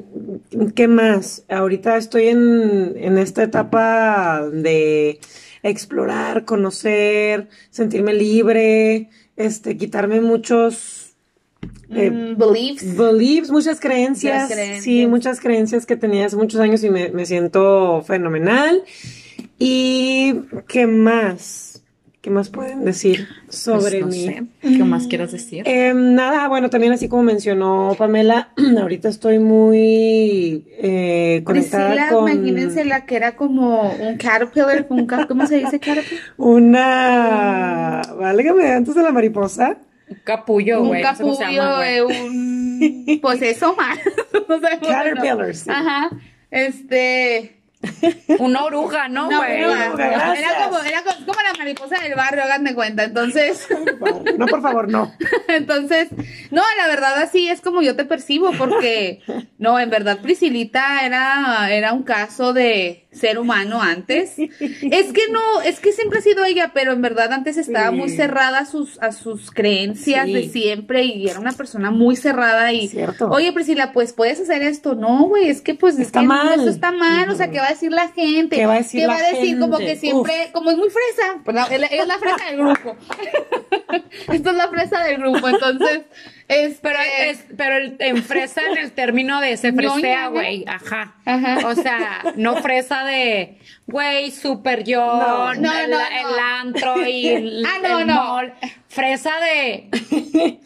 ¿qué 0.75 0.89
más? 0.89 1.45
Ahorita 1.49 1.97
estoy 1.97 2.29
en, 2.29 2.95
en 2.97 3.17
esta 3.17 3.45
etapa 3.45 4.43
de 4.53 5.21
explorar, 5.63 6.45
conocer, 6.45 7.49
sentirme 7.71 8.13
libre, 8.13 9.09
este, 9.37 9.77
quitarme 9.77 10.21
muchos 10.21 11.15
eh, 11.95 12.11
Mm, 12.11 12.39
beliefs. 12.39 12.97
beliefs, 12.97 13.51
muchas 13.51 13.79
creencias, 13.79 14.51
creencias. 14.51 14.83
sí, 14.83 15.07
muchas 15.07 15.39
creencias 15.41 15.87
que 15.87 15.95
tenía 15.97 16.27
hace 16.27 16.37
muchos 16.37 16.59
años 16.61 16.83
y 16.83 16.91
me, 16.91 17.11
me 17.11 17.25
siento 17.27 18.03
fenomenal. 18.05 18.83
¿Y 19.59 20.22
qué 20.69 20.87
más? 20.87 21.69
¿Qué 22.21 22.31
más 22.31 22.51
pueden 22.51 22.85
decir 22.85 23.27
Pues, 23.47 23.57
sobre 23.59 24.01
no 24.01 24.07
mí? 24.07 24.27
sé, 24.27 24.43
¿Qué 24.61 24.85
más 24.85 25.09
quieras 25.09 25.33
decir? 25.33 25.65
Eh, 25.67 25.93
nada, 25.93 26.47
bueno, 26.47 26.71
también 26.71 26.93
así 26.93 27.09
como 27.09 27.25
mencionó 27.25 27.97
Pamela, 27.99 28.53
ahorita 28.81 29.09
estoy 29.09 29.41
muy 29.41 30.65
eh, 30.79 31.43
conectada 31.45 31.89
Priscila, 31.89 32.09
con 32.11 32.31
imagínense 32.31 32.85
la 32.85 33.07
que 33.07 33.17
era 33.17 33.35
como 33.35 33.91
un 33.95 34.19
caterpillar, 34.19 34.87
un 34.91 35.07
ca- 35.07 35.27
¿cómo 35.27 35.47
se 35.49 35.57
dice 35.57 35.81
caterpillar? 35.81 36.23
una, 36.37 38.03
válgame, 38.19 38.71
antes 38.71 38.95
de 38.95 39.03
la 39.03 39.11
mariposa. 39.11 39.79
Un 40.09 40.19
capullo, 40.25 40.81
un 40.83 40.89
güey. 40.89 41.03
sé 41.03 41.23
cómo 41.23 41.35
se 41.35 41.43
capullo, 41.43 41.61
llama, 41.63 41.77
güey. 41.79 41.97
eh, 41.97 42.03
un... 42.05 43.19
Pues 43.21 43.43
eso 43.43 43.75
más. 43.75 43.99
no 44.49 44.61
sé 44.61 44.79
cómo 44.81 44.93
Caterpillar, 44.93 45.55
sí. 45.57 45.71
Ajá. 45.71 46.11
Este... 46.53 47.62
Una 48.39 48.65
oruga, 48.65 49.09
¿no, 49.09 49.31
No, 49.31 49.39
güey? 49.39 49.57
pero- 49.61 49.73
oruga, 49.73 50.07
gracias. 50.11 50.39
era 50.39 50.65
como, 50.65 50.79
era 50.83 51.03
como, 51.03 51.27
como 51.27 51.41
la 51.43 51.53
mariposa 51.59 52.01
del 52.01 52.15
barrio, 52.15 52.43
háganme 52.45 52.75
cuenta. 52.75 53.05
Entonces, 53.05 53.67
No, 54.39 54.47
por 54.47 54.63
favor, 54.63 54.89
no. 54.89 55.13
entonces, 55.49 56.09
no, 56.51 56.63
la 56.79 56.87
verdad 56.87 57.19
así 57.23 57.49
es 57.49 57.61
como 57.61 57.83
yo 57.83 57.97
te 57.97 58.05
percibo, 58.05 58.53
porque 58.53 59.21
no, 59.59 59.79
en 59.81 59.91
verdad 59.91 60.19
Priscilita 60.23 61.05
era, 61.05 61.73
era 61.73 61.93
un 61.93 62.03
caso 62.05 62.53
de 62.53 63.02
ser 63.13 63.39
humano 63.39 63.81
antes. 63.83 64.33
Es 64.39 65.13
que 65.13 65.23
no, 65.31 65.61
es 65.63 65.81
que 65.81 65.93
siempre 65.93 66.19
ha 66.19 66.23
sido 66.23 66.45
ella, 66.45 66.73
pero 66.75 66.93
en 66.93 67.03
verdad 67.03 67.33
antes 67.33 67.57
estaba 67.57 67.91
Sí. 67.91 67.97
muy 67.97 68.09
cerrada 68.11 68.61
a 68.61 68.67
sus, 68.67 68.99
a 69.03 69.13
sus 69.13 69.51
creencias 69.51 70.27
Sí. 70.27 70.33
de 70.33 70.49
siempre 70.49 71.05
y 71.05 71.29
era 71.29 71.39
una 71.39 71.53
persona 71.53 71.91
muy 71.91 72.17
cerrada 72.17 72.73
y, 72.73 72.89
Cierto. 72.89 73.29
oye 73.29 73.53
Priscila, 73.53 73.93
pues 73.93 74.13
puedes 74.13 74.41
hacer 74.41 74.63
esto. 74.63 74.95
No, 74.95 75.25
güey, 75.25 75.49
es 75.49 75.61
que 75.61 75.75
pues 75.75 75.95
es 75.97 76.07
Está 76.07 76.21
que 76.21 76.27
no, 76.27 76.35
mal. 76.35 76.61
eso 76.61 76.69
está 76.71 76.91
mal, 76.93 77.29
o 77.29 77.35
sea. 77.35 77.51
¿qué 77.51 77.59
va 77.59 77.67
a 77.67 77.71
decir 77.71 77.93
la 77.93 78.09
gente? 78.09 78.57
¿Qué 78.57 78.67
va 78.67 78.75
a 78.75 78.79
decir 78.79 79.07
la 79.07 79.19
decir? 79.19 79.59
Como 79.59 79.77
que 79.79 79.97
siempre, 79.97 80.51
como 80.53 80.71
es 80.71 80.77
muy 80.79 80.89
fresa, 80.89 81.39
pues 81.45 81.55
la- 81.55 81.67
es 81.67 82.07
la 82.07 82.19
fresa 82.19 82.45
del 82.51 82.57
grupo. 82.59 82.97
Esto 84.33 84.51
es 84.51 84.57
la 84.57 84.69
fresa 84.69 85.05
del 85.05 85.19
grupo, 85.19 85.49
entonces, 85.49 86.01
es, 86.53 86.79
Pero, 86.81 86.99
es, 87.21 87.45
pero 87.57 87.77
el, 87.77 87.97
en 87.99 88.23
fresa 88.23 88.61
en 88.71 88.79
el 88.79 88.93
término 88.93 89.41
de 89.41 89.57
se 89.57 89.73
fresea, 89.73 90.29
güey. 90.29 90.65
Ajá. 90.67 91.15
Ajá. 91.25 91.67
O 91.67 91.75
sea, 91.75 92.23
no 92.37 92.57
fresa 92.57 93.05
de, 93.05 93.59
güey, 93.87 94.31
super 94.31 94.85
yo, 94.85 95.01
No. 95.05 95.53
el, 95.53 95.63
No, 95.63 95.73
no, 95.89 95.89
no. 95.89 95.99
el 96.01 96.39
antro 96.61 97.07
y 97.07 97.29
el, 97.29 97.65
Ah, 97.67 97.79
no, 97.83 97.99
el 98.01 98.07
mall. 98.07 98.55
Fresa 98.89 99.33
de. 99.41 99.89
De, 99.91 100.61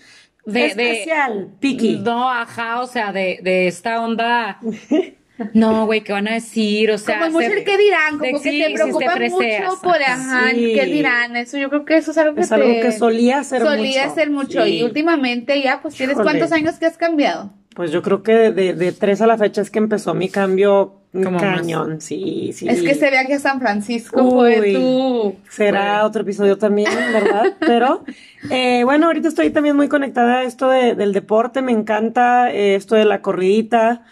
de- 0.44 0.66
Especial, 0.66 1.48
piqui. 1.58 1.96
No, 1.98 2.30
ajá, 2.30 2.80
o 2.80 2.86
sea, 2.86 3.10
de, 3.12 3.40
de 3.42 3.66
esta 3.66 4.00
onda. 4.00 4.60
No, 5.52 5.84
güey, 5.86 6.00
¿qué 6.02 6.12
van 6.12 6.28
a 6.28 6.34
decir? 6.34 6.90
O 6.90 6.98
sea, 6.98 7.18
como 7.20 7.32
mucho 7.32 7.48
se- 7.48 7.58
el 7.58 7.64
que 7.64 7.76
dirán, 7.76 8.18
como 8.18 8.40
que 8.40 8.50
sí, 8.50 8.62
te 8.66 8.72
preocupa 8.72 9.16
mucho 9.16 9.80
por, 9.82 10.02
ajá, 10.02 10.50
Sí. 10.50 10.72
qué 10.74 10.84
dirán, 10.86 11.36
eso 11.36 11.58
yo 11.58 11.68
creo 11.68 11.84
que 11.84 11.96
eso 11.98 12.10
es 12.12 12.18
algo 12.18 12.34
que 12.34 12.40
Es 12.40 12.52
algo 12.52 12.66
te- 12.68 12.80
que 12.80 12.92
solía 12.92 13.40
hacer 13.40 13.60
solía 13.62 14.04
mucho. 14.04 14.14
ser 14.14 14.30
mucho 14.30 14.64
Sí. 14.64 14.78
y 14.78 14.82
últimamente 14.82 15.60
ya, 15.62 15.80
pues 15.82 15.94
tienes 15.94 16.14
Híjole. 16.14 16.30
cuántos 16.30 16.52
años 16.52 16.76
que 16.76 16.86
has 16.86 16.96
cambiado. 16.96 17.52
Pues 17.74 17.90
yo 17.92 18.00
creo 18.00 18.22
que 18.22 18.32
de, 18.50 18.72
de 18.72 18.92
tres 18.92 19.20
a 19.20 19.26
la 19.26 19.36
fecha 19.36 19.60
es 19.60 19.68
que 19.70 19.78
empezó 19.78 20.14
mi 20.14 20.30
cambio 20.30 20.94
Como 21.12 21.38
cañón, 21.38 22.00
sí, 22.00 22.52
sí. 22.54 22.66
Es 22.68 22.80
que 22.80 22.92
ese 22.92 23.10
viaje 23.10 23.34
a 23.34 23.38
San 23.38 23.60
Francisco 23.60 24.22
Uy. 24.22 24.54
fue 24.56 24.72
tu... 24.72 25.36
Será 25.50 26.04
otro 26.06 26.22
episodio 26.22 26.56
también, 26.56 26.90
¿verdad? 27.12 27.54
Pero 27.60 28.04
eh, 28.50 28.84
bueno, 28.84 29.06
ahorita 29.08 29.28
estoy 29.28 29.50
también 29.50 29.76
muy 29.76 29.88
conectada 29.88 30.38
a 30.38 30.42
esto 30.44 30.70
de- 30.70 30.94
del 30.94 31.12
deporte, 31.12 31.60
me 31.60 31.72
encanta 31.72 32.50
eh, 32.50 32.74
esto 32.76 32.94
de 32.94 33.04
la 33.04 33.20
corridita. 33.20 34.04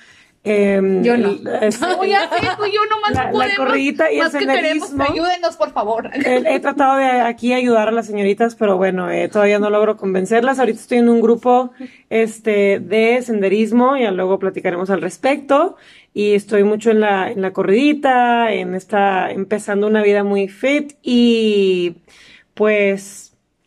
Em, 0.45 1.03
Yo 1.03 1.17
no. 1.17 1.31
este, 1.63 1.81
No, 1.87 2.05
ya 2.05 2.29
sé, 2.29 2.37
tú 2.57 2.65
y 2.67 2.73
yo 2.73 2.81
nomás 2.91 3.13
La- 3.15 3.33
la 3.33 3.57
corridita 3.57 4.13
y 4.13 4.17
el 4.19 4.23
más 4.25 4.33
que 4.33 4.39
queremos, 4.47 4.89
senderismo. 4.91 5.05
ayúdenos, 5.05 5.57
por 5.57 5.73
favor. 5.73 6.11
He, 6.15 6.55
he 6.55 6.61
tratado 6.61 6.99
de 6.99 7.07
aquí 7.07 7.53
ayudar 7.55 7.89
a 7.89 7.93
las 7.93 8.07
señoritas, 8.07 8.55
pero 8.55 8.77
bueno, 8.77 9.11
eh, 9.11 9.29
todavía 9.29 9.59
no 9.59 9.71
logro 9.71 9.97
convencerlas. 9.97 10.59
Ahorita 10.59 10.79
estoy 10.81 10.99
en 10.99 11.09
un 11.09 11.21
grupo 11.21 11.73
este, 12.11 12.79
de 12.81 13.23
senderismo, 13.23 13.97
ya 13.97 14.11
luego 14.11 14.39
platicaremos 14.39 14.91
al 14.91 15.01
respecto. 15.03 15.77
Y 16.17 16.35
estoy 16.35 16.63
mucho 16.63 16.91
en 16.93 17.01
la, 17.01 17.31
en 17.33 17.43
la 17.43 17.53
corridita, 17.53 18.53
en 18.53 18.75
esta, 18.77 19.31
empezando 19.33 19.87
una 19.89 20.03
vida 20.03 20.23
muy 20.23 20.47
fit 20.49 20.93
y 21.03 21.97
pues 22.55 23.24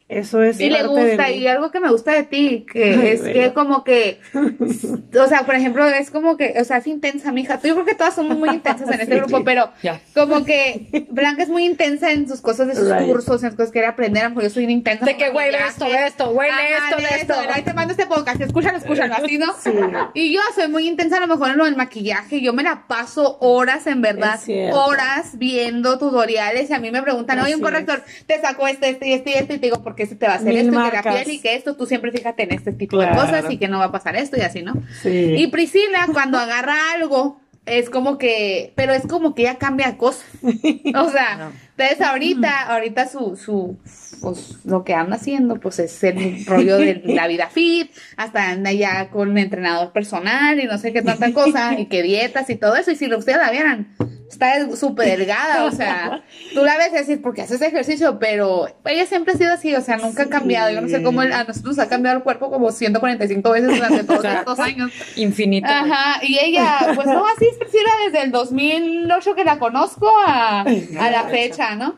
eso 0.09 0.41
es 0.41 0.59
Y 0.61 0.69
le 0.69 0.83
de 0.83 0.87
gusta, 0.87 1.27
mí. 1.27 1.33
y 1.35 1.47
algo 1.47 1.69
que 1.69 1.79
me 1.81 1.89
gusta 1.91 2.11
de 2.13 2.23
ti, 2.23 2.65
que 2.71 2.83
Ay, 3.01 3.07
es 3.09 3.21
que 3.21 3.53
como 3.53 3.83
que, 3.83 4.19
o 4.33 5.27
sea, 5.27 5.41
por 5.45 5.55
ejemplo, 5.55 5.85
es 5.85 6.11
como 6.11 6.37
que, 6.37 6.53
o 6.59 6.63
sea, 6.63 6.77
es 6.77 6.87
intensa, 6.87 7.31
mija. 7.31 7.59
Yo 7.61 7.73
creo 7.73 7.85
que 7.85 7.93
todas 7.95 8.15
somos 8.15 8.37
muy 8.37 8.49
intensas 8.49 8.87
en 8.89 9.01
este 9.01 9.15
Sí. 9.15 9.19
grupo, 9.19 9.43
pero 9.43 9.69
Ya. 9.83 9.99
como 10.13 10.45
que 10.45 11.07
Blanca 11.09 11.43
es 11.43 11.49
muy 11.49 11.65
intensa 11.65 12.11
en 12.11 12.27
sus 12.27 12.39
cosas 12.41 12.67
de 12.67 12.75
sus 12.75 12.89
Right. 12.89 13.05
cursos, 13.07 13.43
en 13.43 13.49
sus 13.49 13.57
cosas 13.57 13.69
que 13.71 13.79
quiere 13.79 13.87
aprender, 13.87 14.23
a 14.25 14.33
yo 14.33 14.49
soy 14.49 14.63
una 14.63 14.73
intensa. 14.73 15.05
De 15.05 15.17
que, 15.17 15.31
maquillaje. 15.31 15.67
esto, 15.67 15.85
ve 15.85 16.05
esto, 16.07 16.23
Ajá, 16.39 16.87
esto, 16.89 16.99
lee 16.99 17.19
esto. 17.21 17.33
Ahí 17.53 17.61
te 17.63 17.73
mando 17.73 17.91
este 17.91 18.05
podcast, 18.05 18.39
escúchalo, 18.41 18.77
escúchalo, 18.77 19.13
así, 19.15 19.37
¿no? 19.37 19.53
Sí. 19.61 19.71
Y 20.13 20.33
yo 20.33 20.39
soy 20.55 20.67
muy 20.69 20.87
intensa 20.87 21.17
a 21.17 21.19
lo 21.19 21.27
mejor 21.27 21.49
en 21.51 21.57
lo 21.57 21.65
del 21.65 21.75
maquillaje, 21.75 22.39
yo 22.41 22.53
me 22.53 22.63
la 22.63 22.87
paso 22.87 23.37
horas, 23.41 23.87
en 23.87 24.01
verdad, 24.01 24.39
horas 24.71 25.37
viendo 25.37 25.97
tutoriales 25.99 26.69
y 26.69 26.73
a 26.73 26.79
mí 26.79 26.91
me 26.91 27.01
preguntan, 27.01 27.39
oye, 27.39 27.55
un 27.55 27.61
corrector, 27.61 28.03
te 28.25 28.39
sacó 28.39 28.67
este, 28.67 28.89
este 28.89 29.07
y 29.09 29.13
este 29.13 29.31
y 29.31 29.33
este, 29.33 29.53
y 29.55 29.57
te 29.59 29.65
digo, 29.67 29.83
¿por 29.83 29.95
qué 29.97 30.05
se 30.05 30.15
te 30.15 30.25
va 30.27 30.33
a 30.33 30.35
hacer 30.37 30.47
Mil 30.53 30.57
esto? 30.67 30.71
Y 30.71 30.89
que 30.89 30.95
la 30.95 31.03
piel 31.03 31.31
y 31.31 31.39
que 31.41 31.55
esto, 31.55 31.75
tú 31.75 31.85
siempre 31.85 32.13
fíjate 32.13 32.43
en 32.43 32.53
este 32.53 32.71
tipo 32.71 32.95
Claro. 32.95 33.13
de 33.15 33.19
cosas 33.21 33.51
y 33.51 33.57
que 33.57 33.67
no 33.67 33.79
va 33.79 33.85
a 33.85 33.91
pasar 33.91 34.15
esto 34.15 34.37
y 34.37 34.41
así, 34.41 34.61
¿no? 34.61 34.73
Sí. 35.01 35.33
Y 35.37 35.47
Priscila, 35.47 36.07
cuando 36.13 36.37
agarra 36.37 36.75
algo, 36.93 37.41
es 37.65 37.89
como 37.89 38.17
que, 38.17 38.71
pero 38.75 38.93
es 38.93 39.05
como 39.05 39.35
que 39.35 39.41
ella 39.41 39.57
cambia 39.57 39.97
cosas. 39.97 40.25
O 40.95 41.09
sea, 41.09 41.51
entonces 41.77 42.01
ahorita, 42.01 42.61
ahorita 42.73 43.07
su, 43.07 43.35
su, 43.37 43.77
pues 44.21 44.57
lo 44.65 44.83
que 44.83 44.93
anda 44.95 45.15
haciendo, 45.17 45.59
pues 45.59 45.79
es 45.79 46.03
el 46.03 46.45
rollo 46.45 46.77
de 46.77 47.01
la 47.05 47.27
vida 47.27 47.49
fit, 47.49 47.91
hasta 48.15 48.49
anda 48.49 48.71
ya 48.71 49.09
con 49.09 49.37
entrenador 49.37 49.91
personal 49.91 50.59
y 50.59 50.65
no 50.65 50.77
sé 50.77 50.91
qué 50.93 51.01
tanta 51.01 51.31
cosa, 51.33 51.79
y 51.79 51.85
que 51.85 52.01
dietas 52.01 52.49
y 52.49 52.55
todo 52.55 52.75
eso. 52.75 52.91
Y 52.91 52.95
si 52.95 53.13
ustedes 53.13 53.37
la 53.37 53.51
vieran, 53.51 53.95
está 54.29 54.69
súper 54.75 55.17
delgada, 55.17 55.65
o 55.65 55.71
sea, 55.71 56.23
tú 56.53 56.63
la 56.63 56.77
ves 56.77 56.89
y 56.91 56.95
decir, 56.97 57.21
porque 57.21 57.43
haces 57.43 57.61
ejercicio, 57.61 58.17
pero 58.19 58.67
ella 58.85 59.05
siempre 59.05 59.33
ha 59.35 59.37
sido 59.37 59.53
así, 59.53 59.73
o 59.75 59.81
sea, 59.81 59.97
nunca 59.97 60.23
ha 60.23 60.29
cambiado. 60.29 60.71
Yo 60.71 60.81
no 60.81 60.89
sé 60.89 61.01
cómo 61.03 61.21
él- 61.21 61.31
a 61.31 61.43
nosotros 61.43 61.77
nos 61.77 61.85
ha 61.85 61.89
cambiado 61.89 62.17
el 62.17 62.23
cuerpo 62.23 62.49
como 62.49 62.71
145 62.71 63.51
veces 63.51 63.69
durante 63.75 64.03
todos 64.03 64.25
estos 64.25 64.59
años. 64.59 64.91
Infinito. 65.15 65.67
güey. 65.67 65.91
Ajá, 65.91 66.19
y 66.25 66.39
ella, 66.39 66.91
pues 66.95 67.05
no, 67.07 67.25
así 67.27 67.45
es 67.51 67.57
Priscila 67.57 67.89
desde 68.05 68.23
el 68.25 68.31
2008 68.31 69.35
que 69.35 69.43
la 69.45 69.59
conozco 69.59 70.11
a, 70.25 70.61
a 70.61 71.11
la 71.11 71.23
fecha, 71.29 71.66
¿no? 71.75 71.97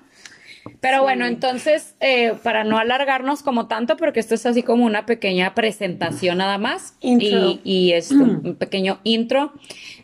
Pero 0.81 1.01
bueno, 1.01 1.25
entonces, 1.25 1.95
eh, 1.99 2.33
para 2.43 2.63
no 2.63 2.77
alargarnos 2.77 3.43
como 3.43 3.67
tanto, 3.67 3.97
porque 3.97 4.19
esto 4.19 4.35
es 4.35 4.45
así 4.45 4.63
como 4.63 4.85
una 4.85 5.05
pequeña 5.05 5.53
presentación 5.55 6.37
nada 6.37 6.57
más. 6.57 6.95
Intro. 7.01 7.27
Y, 7.27 7.61
y 7.63 7.93
esto, 7.93 8.15
un 8.15 8.55
pequeño 8.55 8.99
intro. 9.03 9.53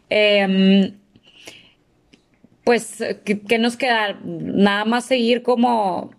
em, 0.10 0.94
pues, 2.64 3.04
¿qué, 3.24 3.42
qué 3.42 3.60
nos 3.60 3.78
queda? 3.78 4.20
Nada 4.24 4.86
más 4.86 5.06
seguir 5.06 5.44
como 5.44 6.12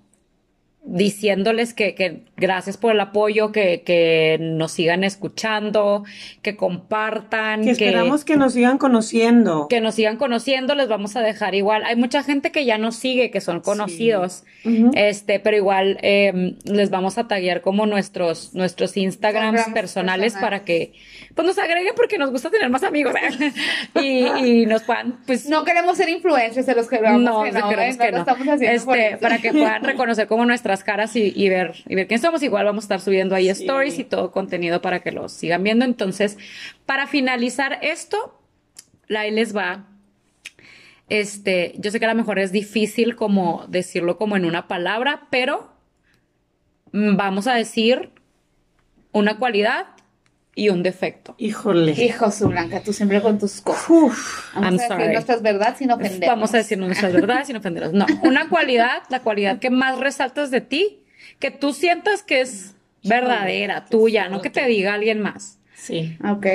diciéndoles 0.84 1.74
que, 1.74 1.94
que 1.94 2.22
gracias 2.36 2.76
por 2.76 2.92
el 2.92 3.00
apoyo, 3.00 3.52
que, 3.52 3.82
que 3.82 4.36
nos 4.40 4.72
sigan 4.72 5.04
escuchando, 5.04 6.04
que 6.42 6.56
compartan, 6.56 7.62
Que 7.62 7.70
esperamos 7.70 8.24
que 8.24 8.36
nos 8.36 8.52
sigan 8.52 8.78
conociendo. 8.78 9.66
que 9.68 9.80
nos 9.80 9.94
sigan 9.94 10.16
conociendo, 10.16 10.74
les 10.74 10.88
vamos 10.88 11.16
a 11.16 11.20
dejar 11.22 11.54
igual. 11.54 11.84
Hay 11.84 11.96
mucha 11.96 12.22
gente 12.22 12.52
que 12.52 12.64
ya 12.64 12.78
nos 12.78 12.96
sigue, 12.96 13.30
que 13.30 13.40
son 13.40 13.60
conocidos, 13.60 14.44
este, 14.94 15.40
pero 15.40 15.56
igual 15.56 15.98
eh, 16.02 16.56
les 16.64 16.90
vamos 16.90 17.18
a 17.18 17.28
taguear 17.28 17.60
como 17.60 17.86
nuestros, 17.86 18.54
nuestros 18.54 18.96
Instagrams 18.96 19.62
personales, 19.72 19.74
personales. 19.74 20.34
para 20.34 20.64
que 20.64 20.92
pues 21.34 21.46
nos 21.46 21.58
agreguen 21.58 21.92
porque 21.96 22.16
nos 22.18 22.30
gusta 22.30 22.50
tener 22.50 22.70
más 22.70 22.82
amigos 22.82 23.14
y, 24.02 24.26
y 24.62 24.66
nos 24.66 24.82
puedan, 24.82 25.20
pues 25.26 25.48
No 25.48 25.64
queremos 25.64 25.96
ser 25.96 26.08
influencers 26.08 26.66
de 26.66 26.74
los 26.74 26.86
no, 26.90 27.42
que 27.44 27.52
no, 27.52 27.68
queremos 27.68 27.94
¿eh? 27.96 27.98
que 27.98 28.10
lo 28.10 28.12
no. 28.12 28.18
estamos 28.20 28.48
haciendo 28.48 28.84
por 28.84 28.96
Este, 28.98 29.08
eso. 29.10 29.20
para 29.20 29.38
que 29.38 29.52
puedan 29.52 29.84
reconocer 29.84 30.26
como 30.26 30.44
nuestras 30.46 30.82
caras 30.84 31.14
y, 31.16 31.32
y 31.34 31.48
ver 31.48 31.74
y 31.88 31.94
ver 31.94 32.06
quién 32.06 32.20
Igual 32.42 32.64
vamos 32.66 32.84
a 32.84 32.86
estar 32.86 33.00
subiendo 33.00 33.34
ahí 33.34 33.46
Sí. 33.54 33.62
stories 33.62 33.98
y 33.98 34.04
todo 34.04 34.30
contenido 34.32 34.80
para 34.82 35.00
que 35.00 35.12
los 35.12 35.32
sigan 35.32 35.62
viendo. 35.62 35.84
Entonces, 35.84 36.36
para 36.84 37.06
finalizar 37.06 37.78
esto, 37.82 38.40
la 39.08 39.20
ahí 39.20 39.30
les 39.30 39.56
va. 39.56 39.86
Este, 41.08 41.74
yo 41.78 41.90
sé 41.90 42.00
que 42.00 42.06
a 42.06 42.08
lo 42.08 42.14
mejor 42.16 42.38
es 42.38 42.50
difícil 42.52 43.14
como 43.14 43.64
decirlo 43.68 44.16
como 44.18 44.36
en 44.36 44.44
una 44.44 44.66
palabra, 44.66 45.28
pero 45.30 45.70
mm, 46.92 47.16
vamos 47.16 47.46
a 47.46 47.54
decir 47.54 48.10
una 49.12 49.38
cualidad 49.38 49.86
y 50.56 50.70
un 50.70 50.82
defecto. 50.82 51.34
Híjole. 51.38 51.92
Hijo, 51.92 52.30
su 52.32 52.48
Blanca, 52.48 52.80
tú 52.82 52.92
siempre 52.92 53.20
con 53.20 53.38
tus 53.38 53.60
cosas. 53.60 53.88
Uf. 53.90 54.54
Vamos 54.54 54.64
I'm 54.64 54.66
a 54.66 54.70
decir 54.72 54.88
sorry. 54.88 55.12
nuestras 55.12 55.42
verdades 55.42 55.78
sin 55.78 55.90
ofender. 55.92 56.28
Vamos 56.28 56.54
a 56.54 56.56
decir 56.56 56.78
nuestras 56.78 57.12
verdades 57.12 57.46
sin 57.46 57.56
ofenderlos. 57.56 57.92
No, 57.92 58.06
una 58.22 58.48
cualidad, 58.48 59.02
la 59.10 59.20
cualidad 59.20 59.58
que 59.58 59.70
más 59.70 59.98
resaltas 60.00 60.50
de 60.50 60.62
ti, 60.62 61.04
que 61.38 61.50
tú 61.50 61.72
sientas 61.72 62.22
que 62.22 62.40
es 62.40 62.74
verdadera, 63.04 63.84
tuya, 63.86 64.28
no 64.28 64.40
que 64.42 64.50
te 64.50 64.64
diga 64.66 64.94
alguien 64.94 65.20
más. 65.20 65.58
Sí. 65.74 66.16
Ok. 66.28 66.46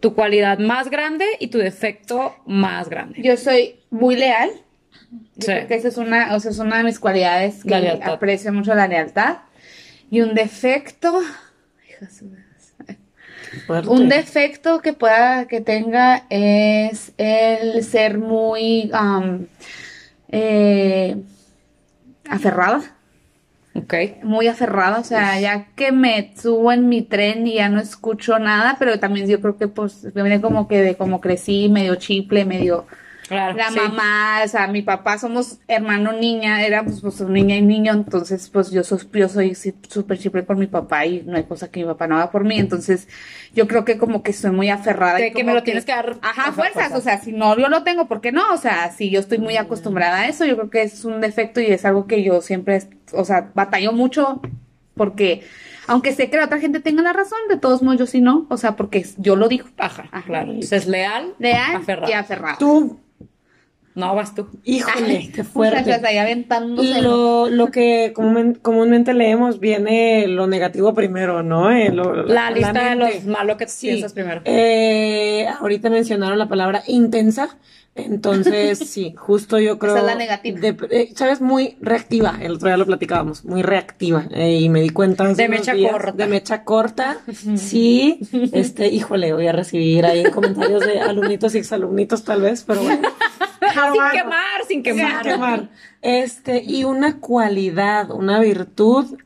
Tu 0.00 0.14
cualidad 0.14 0.58
más 0.58 0.90
grande 0.90 1.24
y 1.38 1.46
tu 1.48 1.58
defecto 1.58 2.34
más 2.46 2.88
grande. 2.88 3.22
Yo 3.22 3.36
soy 3.36 3.76
muy 3.90 4.16
leal. 4.16 4.50
Yo 5.36 5.46
Sí. 5.46 5.46
creo 5.46 5.66
que 5.68 5.74
esa 5.76 5.88
es 5.88 5.96
una, 5.96 6.34
o 6.34 6.40
sea, 6.40 6.50
es 6.50 6.58
una 6.58 6.78
de 6.78 6.84
mis 6.84 6.98
cualidades 6.98 7.62
que 7.64 7.74
aprecio 8.02 8.52
mucho 8.52 8.74
la 8.74 8.88
lealtad. 8.88 9.38
Y 10.10 10.20
un 10.20 10.34
defecto. 10.34 11.20
Hija 11.88 12.06
de 12.06 12.10
su- 12.10 12.30
Fuerte. 13.66 13.88
Un 13.88 14.08
defecto 14.08 14.80
que 14.80 14.92
pueda, 14.94 15.46
que 15.46 15.60
tenga 15.60 16.24
es 16.28 17.12
el 17.18 17.84
ser 17.84 18.18
muy 18.18 18.90
eh, 20.28 21.16
aferrada. 22.28 22.93
Ok. 23.76 23.94
muy 24.22 24.46
aferrada, 24.46 25.00
o 25.00 25.04
sea, 25.04 25.40
ya 25.40 25.66
que 25.74 25.90
me 25.90 26.32
subo 26.36 26.70
en 26.70 26.88
mi 26.88 27.02
tren 27.02 27.44
y 27.46 27.54
ya 27.54 27.68
no 27.68 27.80
escucho 27.80 28.38
nada, 28.38 28.76
pero 28.78 29.00
también 29.00 29.26
yo 29.26 29.40
creo 29.40 29.56
que 29.56 29.66
pues 29.66 30.12
viene 30.14 30.40
como 30.40 30.68
que 30.68 30.80
de 30.80 30.96
como 30.96 31.20
crecí, 31.20 31.68
medio 31.68 31.96
chiple, 31.96 32.44
medio 32.44 32.86
Claro. 33.28 33.56
la 33.56 33.70
sí. 33.70 33.76
mamá, 33.76 34.40
o 34.44 34.48
sea, 34.48 34.66
mi 34.66 34.82
papá 34.82 35.16
somos 35.18 35.58
hermano 35.66 36.12
niña, 36.12 36.62
éramos 36.64 37.00
pues 37.00 37.20
niña 37.22 37.56
y 37.56 37.62
niño, 37.62 37.92
entonces 37.94 38.50
pues 38.50 38.70
yo 38.70 38.84
soy, 38.84 38.98
yo 39.14 39.28
soy 39.28 39.54
súper 39.88 40.18
chiple 40.18 40.42
por 40.42 40.56
mi 40.56 40.66
papá 40.66 41.06
y 41.06 41.22
no 41.22 41.36
hay 41.36 41.44
cosa 41.44 41.70
que 41.70 41.80
mi 41.80 41.86
papá 41.86 42.06
no 42.06 42.16
haga 42.16 42.30
por 42.30 42.44
mí, 42.44 42.58
entonces 42.58 43.08
yo 43.54 43.66
creo 43.66 43.84
que 43.84 43.96
como 43.96 44.22
que 44.22 44.32
soy 44.34 44.50
muy 44.50 44.68
aferrada. 44.68 45.16
De 45.18 45.28
y 45.28 45.30
que 45.30 45.34
como 45.40 45.46
me 45.46 45.54
lo 45.54 45.62
tienes 45.62 45.84
que 45.84 45.92
dar 45.92 46.16
Ajá, 46.20 46.48
a 46.48 46.52
fuerzas, 46.52 46.88
fuerza. 46.90 46.98
o 46.98 47.00
sea, 47.00 47.18
si 47.18 47.32
no 47.32 47.56
yo 47.58 47.68
lo 47.68 47.82
tengo, 47.82 48.06
¿por 48.08 48.20
qué 48.20 48.30
no? 48.30 48.42
O 48.52 48.58
sea, 48.58 48.90
si 48.92 49.08
yo 49.10 49.20
estoy 49.20 49.38
muy 49.38 49.56
acostumbrada 49.56 50.18
a 50.20 50.28
eso, 50.28 50.44
yo 50.44 50.56
creo 50.56 50.70
que 50.70 50.82
es 50.82 51.04
un 51.06 51.20
defecto 51.20 51.60
y 51.60 51.66
es 51.66 51.84
algo 51.86 52.06
que 52.06 52.22
yo 52.22 52.42
siempre, 52.42 52.82
o 53.12 53.24
sea, 53.24 53.50
batallo 53.54 53.92
mucho 53.92 54.40
porque 54.94 55.42
aunque 55.86 56.12
sé 56.14 56.30
que 56.30 56.36
la 56.36 56.44
otra 56.46 56.58
gente 56.60 56.80
tenga 56.80 57.02
la 57.02 57.12
razón, 57.12 57.38
de 57.48 57.56
todos 57.58 57.82
modos 57.82 57.98
yo 57.98 58.06
sí 58.06 58.20
no, 58.20 58.46
o 58.48 58.56
sea, 58.56 58.76
porque 58.76 59.04
yo 59.18 59.36
lo 59.36 59.48
digo. 59.48 59.66
Ajá, 59.78 60.04
Ajá. 60.12 60.22
claro. 60.26 60.50
Entonces 60.52 60.82
es 60.82 60.86
leal, 60.88 61.34
Leal 61.38 61.76
aferrado. 61.76 62.10
y 62.10 62.14
aferrado. 62.14 62.56
Tú, 62.58 63.00
No, 63.94 64.14
vas 64.16 64.34
tú. 64.34 64.48
híjole, 64.64 65.30
qué 65.32 65.44
fuerte. 65.44 65.92
ahí 66.04 66.18
aventándose. 66.18 67.00
Lo, 67.00 67.48
lo 67.48 67.70
que 67.70 68.12
comúnmente, 68.14 68.60
comúnmente 68.60 69.14
leemos 69.14 69.60
viene 69.60 70.26
lo 70.26 70.46
negativo 70.48 70.94
primero, 70.94 71.42
¿no? 71.44 71.70
Eh, 71.70 71.90
lo- 71.92 72.24
La 72.24 72.50
lista 72.50 72.90
de 72.90 72.96
los 72.96 73.24
malos 73.24 73.56
que 73.56 73.68
Sí. 73.68 73.86
piensas 73.88 74.12
primero. 74.12 74.40
Eh, 74.44 75.46
ahorita 75.60 75.90
mencionaron 75.90 76.38
la 76.38 76.48
palabra 76.48 76.82
intensa. 76.88 77.56
Entonces, 77.96 78.78
sí, 78.90 79.14
justo 79.16 79.60
yo 79.60 79.78
creo. 79.78 79.92
Esa 79.94 80.00
es 80.00 80.06
la 80.06 80.14
negativa. 80.16 80.58
de- 80.58 80.76
eh, 80.90 81.12
¿Sabes? 81.14 81.40
Muy 81.40 81.76
reactiva. 81.80 82.36
El 82.42 82.54
otro 82.54 82.66
día 82.66 82.76
lo 82.76 82.86
platicábamos. 82.86 83.44
Muy 83.44 83.62
reactiva. 83.62 84.24
Eh, 84.32 84.58
y 84.60 84.68
me 84.68 84.80
di 84.80 84.88
cuenta. 84.90 85.32
De 85.32 85.48
mecha 85.48 85.72
días, 85.74 85.92
corta. 85.92 86.10
De 86.10 86.26
mecha 86.26 86.64
corta. 86.64 87.18
Sí. 87.56 88.18
Este, 88.52 88.88
híjole, 88.88 89.32
voy 89.32 89.46
a 89.46 89.52
recibir 89.52 90.04
ahí 90.04 90.24
comentarios 90.32 90.84
de 90.84 91.00
alumnitos 91.00 91.54
y 91.54 91.58
exalumnitos, 91.58 92.24
tal 92.24 92.42
vez, 92.42 92.64
pero 92.66 92.82
bueno. 92.82 93.08
sin 93.92 94.02
quemar, 94.12 94.60
sin 94.60 94.66
Sin 94.68 94.82
quemar. 94.82 95.22
quemar. 95.22 95.70
Este, 96.02 96.62
y 96.62 96.84
una 96.84 97.20
cualidad, 97.20 98.10
una 98.10 98.40
virtud 98.40 99.16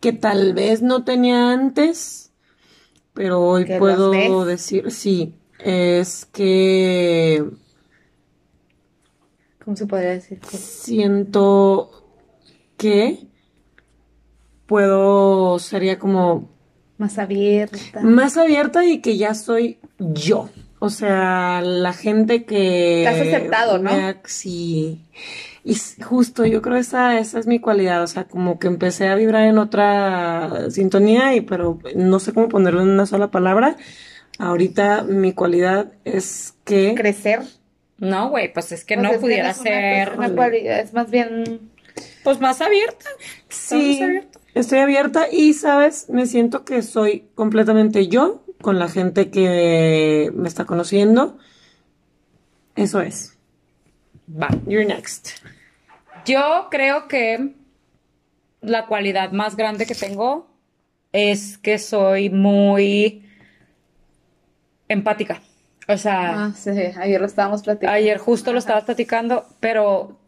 que 0.00 0.12
tal 0.12 0.54
vez 0.54 0.80
no 0.82 1.04
tenía 1.04 1.50
antes, 1.52 2.32
pero 3.14 3.40
hoy 3.42 3.64
¿Que 3.64 3.72
las 3.72 3.78
puedo 3.80 4.44
decir, 4.44 4.90
sí, 4.90 5.34
es 5.58 6.24
que 6.26 7.44
¿Cómo 9.64 9.76
se 9.76 9.86
podría 9.86 10.10
decir? 10.10 10.38
siento 10.44 11.90
que 12.76 13.26
puedo, 14.66 15.58
sería 15.58 15.98
como 15.98 16.48
Más 16.96 17.18
abierta. 17.18 18.00
más 18.02 18.36
abierta 18.36 18.84
y 18.84 19.00
que 19.00 19.16
ya 19.18 19.34
soy 19.34 19.78
yo. 19.98 20.48
O 20.80 20.90
sea, 20.90 21.60
la 21.62 21.92
gente 21.92 22.44
que... 22.44 23.02
Te 23.04 23.08
has 23.08 23.20
aceptado, 23.20 23.78
¿no? 23.78 23.90
sí. 24.24 25.02
Y 25.64 25.76
justo, 26.02 26.46
yo 26.46 26.62
creo 26.62 26.76
esa, 26.76 27.18
esa 27.18 27.38
es 27.38 27.46
mi 27.46 27.58
cualidad. 27.58 28.02
O 28.02 28.06
sea, 28.06 28.24
como 28.24 28.58
que 28.58 28.68
empecé 28.68 29.08
a 29.08 29.16
vibrar 29.16 29.44
en 29.44 29.58
otra 29.58 30.70
sintonía 30.70 31.34
y 31.34 31.40
pero 31.42 31.78
no 31.94 32.20
sé 32.20 32.32
cómo 32.32 32.48
ponerlo 32.48 32.80
en 32.82 32.88
una 32.88 33.06
sola 33.06 33.30
palabra. 33.30 33.76
Ahorita 34.38 35.02
mi 35.02 35.32
cualidad 35.32 35.92
es 36.04 36.54
que... 36.64 36.94
Crecer. 36.94 37.40
No, 37.98 38.30
güey, 38.30 38.52
pues 38.52 38.70
es 38.70 38.84
que 38.84 38.94
Pues 38.94 39.06
no 39.06 39.12
es 39.12 39.18
pudiera 39.18 39.52
ser, 39.52 40.12
Una 40.16 40.30
cualidad, 40.30 40.78
es 40.78 40.94
más 40.94 41.10
bien. 41.10 41.70
pues 42.22 42.40
más 42.40 42.60
abierta. 42.60 43.06
Sí, 43.48 44.00
estoy 44.54 44.78
abierta 44.78 45.26
y, 45.30 45.54
¿sabes? 45.54 46.08
Me 46.08 46.26
siento 46.26 46.64
que 46.64 46.82
soy 46.82 47.24
completamente 47.34 48.06
yo 48.06 48.44
con 48.60 48.78
la 48.78 48.88
gente 48.88 49.30
que 49.30 50.30
me 50.34 50.48
está 50.48 50.64
conociendo. 50.64 51.38
Eso 52.76 53.00
es. 53.00 53.36
Va. 54.30 54.48
You're 54.66 54.84
next. 54.84 55.30
Yo 56.24 56.68
creo 56.70 57.08
que 57.08 57.54
la 58.60 58.86
cualidad 58.86 59.32
más 59.32 59.56
grande 59.56 59.86
que 59.86 59.94
tengo 59.94 60.48
es 61.12 61.58
que 61.58 61.78
soy 61.78 62.28
muy 62.30 63.24
empática. 64.88 65.40
O 65.88 65.96
sea, 65.96 66.46
Ah, 66.46 66.52
sí, 66.54 66.70
ayer 66.70 67.20
lo 67.20 67.26
estábamos 67.26 67.62
platicando. 67.62 67.94
ayer 67.96 68.18
justo 68.18 68.52
lo 68.52 68.58
estabas 68.58 68.84
platicando, 68.84 69.46
pero 69.60 70.18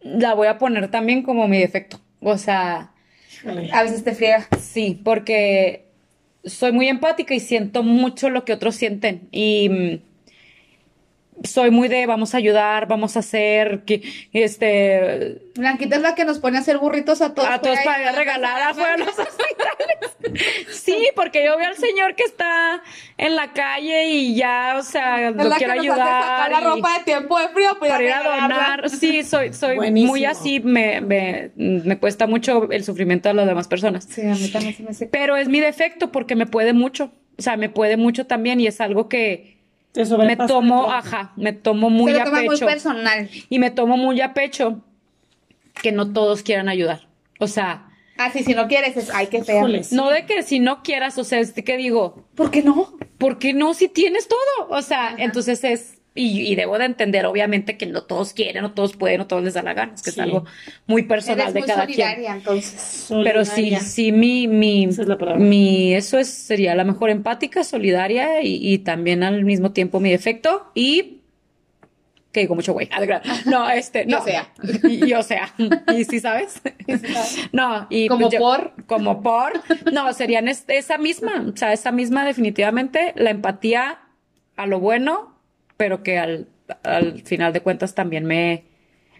la 0.00 0.34
voy 0.34 0.46
a 0.46 0.58
poner 0.58 0.90
también 0.90 1.22
como 1.22 1.48
mi 1.48 1.58
defecto. 1.58 2.00
O 2.20 2.38
sea, 2.38 2.92
A 3.72 3.82
veces 3.82 4.04
te 4.04 4.14
friega. 4.14 4.46
sí, 4.60 5.00
porque 5.04 5.91
soy 6.44 6.72
muy 6.72 6.88
empática 6.88 7.34
y 7.34 7.40
siento 7.40 7.82
mucho 7.82 8.30
lo 8.30 8.44
que 8.44 8.52
otros 8.52 8.74
sienten. 8.76 9.28
Y 9.30 9.68
mm, 9.68 10.11
soy 11.44 11.70
muy 11.70 11.88
de 11.88 12.06
vamos 12.06 12.34
a 12.34 12.38
ayudar, 12.38 12.86
vamos 12.86 13.16
a 13.16 13.20
hacer, 13.20 13.84
que, 13.84 14.02
este, 14.32 15.42
Blanquita 15.56 15.96
es 15.96 16.02
la 16.02 16.14
que 16.14 16.24
nos 16.24 16.38
pone 16.38 16.56
a 16.56 16.60
hacer 16.60 16.78
burritos 16.78 17.20
a 17.20 17.34
todos. 17.34 17.48
a 17.48 17.60
todos 17.60 17.78
para 17.84 18.12
regalar 18.12 18.70
afuera 18.70 18.96
los 18.96 19.08
hospitales. 19.08 20.62
Sí, 20.70 21.08
porque 21.14 21.44
yo 21.44 21.56
veo 21.58 21.68
al 21.68 21.76
señor 21.76 22.14
que 22.14 22.24
está 22.24 22.82
en 23.18 23.36
la 23.36 23.52
calle 23.52 24.06
y 24.06 24.34
ya, 24.34 24.76
o 24.78 24.82
sea, 24.82 25.28
Es 25.28 25.36
lo 25.36 25.44
la 25.44 25.56
quiero 25.56 25.74
que 25.74 25.88
nos 25.88 25.88
hace 25.90 26.00
sacar 26.00 26.40
ayudar 26.46 26.62
la 26.62 26.70
ropa 26.70 26.98
de 26.98 27.04
tiempo 27.04 27.38
de 27.38 27.48
frío 27.48 27.78
para, 27.78 27.92
para 27.92 28.04
ir 28.04 28.12
a 28.12 28.22
donar. 28.22 28.90
Sí, 28.90 29.22
soy, 29.24 29.52
soy 29.52 29.76
Buenísimo. 29.76 30.12
muy 30.12 30.24
así, 30.24 30.60
me, 30.60 31.00
me, 31.00 31.50
me 31.56 31.98
cuesta 31.98 32.26
mucho 32.26 32.70
el 32.70 32.84
sufrimiento 32.84 33.28
de 33.28 33.34
las 33.34 33.46
demás 33.46 33.68
personas. 33.68 34.04
Sí, 34.08 34.22
a 34.22 34.34
mí 34.34 34.48
también 34.48 34.74
se 34.74 34.82
me 34.82 34.90
hace. 34.90 35.06
Pero 35.06 35.36
es 35.36 35.48
mi 35.48 35.60
defecto 35.60 36.12
porque 36.12 36.34
me 36.36 36.46
puede 36.46 36.72
mucho. 36.72 37.10
O 37.38 37.42
sea, 37.42 37.56
me 37.56 37.68
puede 37.68 37.96
mucho 37.96 38.26
también 38.26 38.60
y 38.60 38.66
es 38.66 38.80
algo 38.80 39.08
que 39.08 39.61
me 39.94 40.36
tomo, 40.36 40.82
todo. 40.82 40.90
ajá, 40.92 41.32
me 41.36 41.52
tomo 41.52 41.90
muy 41.90 42.12
se 42.12 42.18
lo 42.18 42.34
a 42.34 42.42
muy 42.42 42.58
personal. 42.58 43.28
Y 43.48 43.58
me 43.58 43.70
tomo 43.70 43.96
muy 43.96 44.20
a 44.20 44.34
pecho 44.34 44.80
que 45.82 45.92
no 45.92 46.12
todos 46.12 46.42
quieran 46.42 46.68
ayudar. 46.68 47.08
O 47.38 47.46
sea, 47.46 47.88
Ah, 48.18 48.30
sí, 48.30 48.44
si 48.44 48.54
no 48.54 48.68
quieres, 48.68 48.96
es 48.96 49.10
ay, 49.12 49.26
qué 49.28 49.42
fea. 49.42 49.64
No 49.90 50.10
de 50.10 50.26
que 50.26 50.42
si 50.42 50.60
no 50.60 50.82
quieras, 50.82 51.18
o 51.18 51.24
sea, 51.24 51.40
es 51.40 51.52
que 51.52 51.76
digo, 51.76 52.24
¿Por 52.34 52.50
qué 52.50 52.62
no? 52.62 52.96
¿por 53.18 53.38
qué 53.38 53.52
no 53.52 53.74
si 53.74 53.88
tienes 53.88 54.28
todo? 54.28 54.68
O 54.68 54.82
sea, 54.82 55.14
entonces 55.18 55.64
es, 55.64 56.01
y, 56.14 56.42
y 56.42 56.54
debo 56.56 56.78
de 56.78 56.84
entender, 56.84 57.24
obviamente, 57.26 57.76
que 57.78 57.86
no 57.86 58.02
todos 58.02 58.32
quieren, 58.34 58.62
no 58.62 58.72
todos 58.72 58.96
pueden, 58.96 59.18
no 59.18 59.26
todos 59.26 59.42
les 59.42 59.54
da 59.54 59.62
la 59.62 59.72
gana, 59.74 59.94
es 59.94 60.02
que 60.02 60.10
Sí. 60.10 60.20
es 60.20 60.24
algo 60.24 60.44
muy 60.86 61.04
personal 61.04 61.40
Eres 61.40 61.54
de 61.54 61.60
muy 61.60 61.68
cada 61.68 61.86
quien. 61.86 62.24
entonces. 62.26 63.06
Pero 63.24 63.44
sí, 63.44 63.74
sí, 63.76 64.12
mi, 64.12 64.46
mi, 64.46 64.84
Esa 64.84 65.02
es 65.02 65.08
la 65.08 65.16
palabra. 65.18 65.40
mi, 65.42 65.94
eso 65.94 66.18
es, 66.18 66.28
sería 66.28 66.74
la 66.74 66.84
mejor 66.84 67.08
empática, 67.10 67.64
solidaria 67.64 68.42
y, 68.42 68.56
y 68.60 68.78
también 68.78 69.22
al 69.22 69.44
mismo 69.44 69.72
tiempo 69.72 70.00
mi 70.00 70.10
defecto 70.10 70.70
y 70.74 71.18
que 72.30 72.40
digo 72.40 72.54
mucho 72.54 72.72
güey. 72.72 72.88
No, 73.44 73.68
este, 73.70 74.06
Yo 74.06 74.18
no. 74.18 74.24
sea. 74.24 74.52
Y 74.84 75.06
yo 75.06 75.22
sea. 75.22 75.52
¿Y 75.94 76.04
sí 76.04 76.18
sabes? 76.18 76.62
No, 77.52 77.86
y 77.90 78.08
Como 78.08 78.22
pues 78.28 78.32
yo- 78.34 78.38
por. 78.38 78.72
como 78.86 79.22
por, 79.22 79.52
no, 79.92 80.10
serían 80.14 80.48
es- 80.48 80.64
esa 80.68 80.96
misma, 80.96 81.44
o 81.52 81.56
sea, 81.56 81.72
esa 81.74 81.92
misma 81.92 82.24
definitivamente, 82.24 83.12
la 83.16 83.28
empatía 83.30 83.98
a 84.56 84.66
lo 84.66 84.80
bueno, 84.80 85.31
pero 85.76 86.02
que 86.02 86.18
al, 86.18 86.46
al 86.82 87.22
final 87.22 87.52
de 87.52 87.60
cuentas 87.60 87.94
también 87.94 88.24
me, 88.24 88.64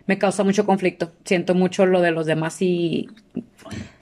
me 0.06 0.18
causa 0.18 0.44
mucho 0.44 0.64
conflicto. 0.66 1.12
Siento 1.24 1.54
mucho 1.54 1.86
lo 1.86 2.00
de 2.00 2.10
los 2.10 2.26
demás 2.26 2.60
y 2.60 3.08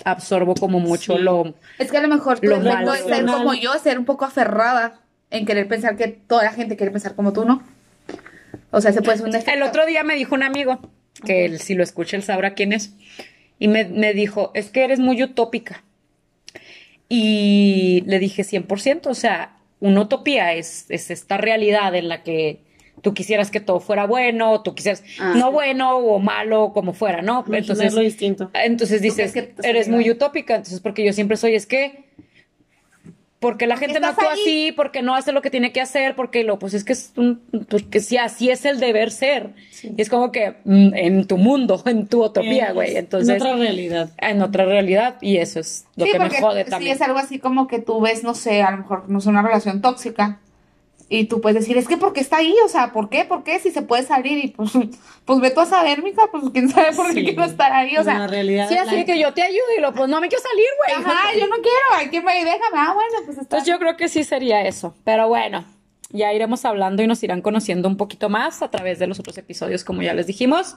absorbo 0.05 0.55
como 0.55 0.81
mucho 0.81 1.17
Sí. 1.17 1.23
lo... 1.23 1.55
Es 1.79 1.91
que 1.91 1.99
a 1.99 2.03
lo 2.03 2.09
mejor 2.09 2.39
Lo 2.45 2.61
malo. 2.61 2.95
es 2.95 3.05
ser 3.05 3.27
como 3.27 3.55
yo, 3.55 3.73
ser 3.79 3.99
un 3.99 4.05
poco 4.05 4.25
aferrada 4.25 5.01
en 5.31 5.47
querer 5.47 5.69
pensar 5.69 5.97
que 5.97 6.09
toda 6.09 6.45
la 6.45 6.53
gente 6.53 6.77
quiere 6.77 6.91
pensar 6.91 7.15
como 7.15 7.33
tú, 7.33 7.45
¿no? 7.45 7.63
O 8.73 8.81
sea, 8.81 8.93
se 8.93 9.03
puede 9.03 9.19
ser 9.19 9.27
un 9.29 9.35
efecto. 9.35 9.53
El 9.53 9.63
otro 9.63 9.87
día 9.87 10.03
me 10.05 10.15
dijo 10.15 10.35
un 10.35 10.43
amigo, 10.43 10.81
que 11.25 11.45
él, 11.45 11.61
si 11.61 11.75
lo 11.75 11.83
escucha, 11.83 12.17
él 12.17 12.23
sabrá 12.23 12.55
quién 12.55 12.73
es, 12.73 12.95
y 13.59 13.69
me, 13.69 13.85
me 13.85 14.13
dijo, 14.15 14.51
es 14.55 14.71
que 14.71 14.85
eres 14.85 14.99
muy 15.01 15.23
utópica. 15.23 15.85
Y 17.09 18.03
le 18.07 18.19
dije 18.19 18.43
100%, 18.43 19.07
o 19.07 19.15
sea, 19.15 19.57
una 19.81 20.03
utopía 20.03 20.53
es, 20.55 20.87
es 20.89 21.11
esta 21.11 21.37
realidad 21.37 21.95
en 21.95 22.09
la 22.09 22.23
que 22.23 22.61
tú 23.03 23.15
quisieras 23.15 23.51
que 23.51 23.61
todo 23.61 23.81
fuera 23.81 24.07
bueno, 24.07 24.63
tú 24.63 24.75
quisieras 24.75 25.03
Ah, 25.19 25.33
no 25.37 25.47
sí. 25.47 25.53
bueno 25.53 25.97
o 25.97 26.19
malo, 26.19 26.73
como 26.75 26.93
fuera, 26.93 27.23
¿no? 27.23 27.41
Entonces, 27.47 27.69
Imaginarlo 27.71 28.01
distinto. 28.01 28.51
entonces 28.53 28.99
¿Tú 28.99 29.05
dices, 29.05 29.33
que 29.33 29.55
eres 29.63 29.89
muy 29.89 30.11
utópica, 30.11 30.55
entonces 30.57 30.81
porque 30.81 31.05
yo 31.05 31.13
siempre 31.13 31.37
soy, 31.39 31.55
es 31.55 31.67
que, 31.67 32.10
porque 33.41 33.67
la 33.67 33.77
gente 33.77 33.99
no 34.01 34.09
actúa 34.09 34.33
ahí? 34.33 34.41
así, 34.43 34.73
porque 34.73 35.03
no 35.03 35.15
hace 35.15 35.33
lo 35.33 35.43
que 35.43 35.51
tiene 35.51 35.73
que 35.73 35.81
hacer, 35.81 36.15
porque 36.15 36.45
lo, 36.45 36.59
pues 36.59 36.75
es 36.75 36.85
que 36.85 36.93
es 36.93 37.13
un, 37.17 37.41
porque 37.69 38.01
sí, 38.01 38.17
así 38.19 38.51
es 38.51 38.65
el 38.67 38.79
deber 38.79 39.11
ser. 39.11 39.55
Y 39.83 40.01
es 40.01 40.09
como 40.11 40.31
que 40.31 40.57
mm, 40.65 40.95
en 40.95 41.27
tu 41.27 41.39
mundo, 41.39 41.83
en 41.87 42.07
tu 42.07 42.23
utopía, 42.25 42.73
güey. 42.73 42.93
en 42.93 42.99
Entonces, 42.99 43.41
otra 43.41 43.57
realidad. 43.57 44.11
en 44.19 44.43
otra 44.43 44.65
realidad, 44.67 45.17
y 45.23 45.39
eso 45.39 45.59
es 45.61 45.87
lo 45.97 46.05
Sí, 46.05 46.13
que 46.13 46.19
me 46.19 46.31
jode 46.31 46.65
sí 46.65 46.71
también. 46.71 46.95
es 46.95 47.01
algo 47.03 47.19
así 47.19 47.39
como 47.39 47.67
que 47.67 47.81
tú 47.81 48.01
ves, 48.01 48.23
no 48.23 48.35
sé, 48.35 48.63
a 48.63 48.71
lo 48.73 48.77
mejor 48.79 49.09
no 49.09 49.19
es 49.19 49.27
una 49.27 49.43
relación 49.43 49.81
tóxica. 49.81 50.39
Y 51.13 51.25
tú 51.25 51.41
puedes 51.41 51.61
decir, 51.61 51.77
es 51.77 51.89
que 51.89 51.97
¿por 51.97 52.13
qué 52.13 52.21
está 52.21 52.37
ahí? 52.37 52.55
O 52.65 52.69
sea, 52.69 52.93
¿por 52.93 53.09
qué? 53.09 53.25
¿Por 53.25 53.43
qué? 53.43 53.59
Si 53.59 53.73
se 53.73 53.83
puede 53.83 54.05
salir 54.05 54.45
y 54.45 54.49
pues, 54.49 54.71
pues 55.25 55.41
ve 55.41 55.51
tú 55.51 55.59
a 55.61 55.67
saber, 55.67 56.05
mija, 56.05 56.23
pues 56.31 56.45
quién 56.53 56.69
sabe 56.71 56.93
por 56.95 57.09
qué 57.09 57.15
Sí. 57.15 57.25
quiero 57.25 57.45
estar 57.45 57.73
ahí. 57.73 57.97
O 57.97 58.05
sea, 58.05 58.15
una 58.15 58.29
realidad. 58.29 58.69
Sí, 58.69 58.77
así 58.77 58.97
la- 58.97 59.05
que 59.05 59.19
yo 59.19 59.35
te 59.35 59.43
ayudo 59.43 59.59
y 59.77 59.81
lo, 59.81 59.93
pues 59.93 60.09
no 60.09 60.21
me 60.21 60.29
quiero 60.29 60.43
salir, 60.43 60.67
güey. 60.79 61.05
ajá, 61.05 61.33
yo 61.35 61.49
no 61.49 61.57
quiero, 61.57 61.95
hay 61.97 62.11
que 62.11 62.21
me 62.23 62.33
déjame. 62.45 62.77
Ah, 62.77 62.93
bueno, 62.95 63.11
pues 63.27 63.31
está. 63.39 63.43
Entonces 63.57 63.67
yo 63.69 63.79
creo 63.81 63.97
que 63.97 64.09
sí 64.09 64.23
sería 64.23 64.63
eso. 64.65 64.95
Pero 65.03 65.27
bueno, 65.27 65.65
ya 66.11 66.33
iremos 66.33 66.65
hablando 66.65 67.03
y 67.03 67.09
nos 67.09 67.21
irán 67.25 67.43
conociendo 67.43 67.89
un 67.89 67.97
poquito 67.97 68.29
más 68.29 68.63
a 68.63 68.71
través 68.71 69.01
de 69.01 69.09
los 69.09 69.19
otros 69.19 69.37
episodios, 69.37 69.83
como 69.83 70.03
ya 70.03 70.15
les 70.15 70.29
dijimos. 70.29 70.77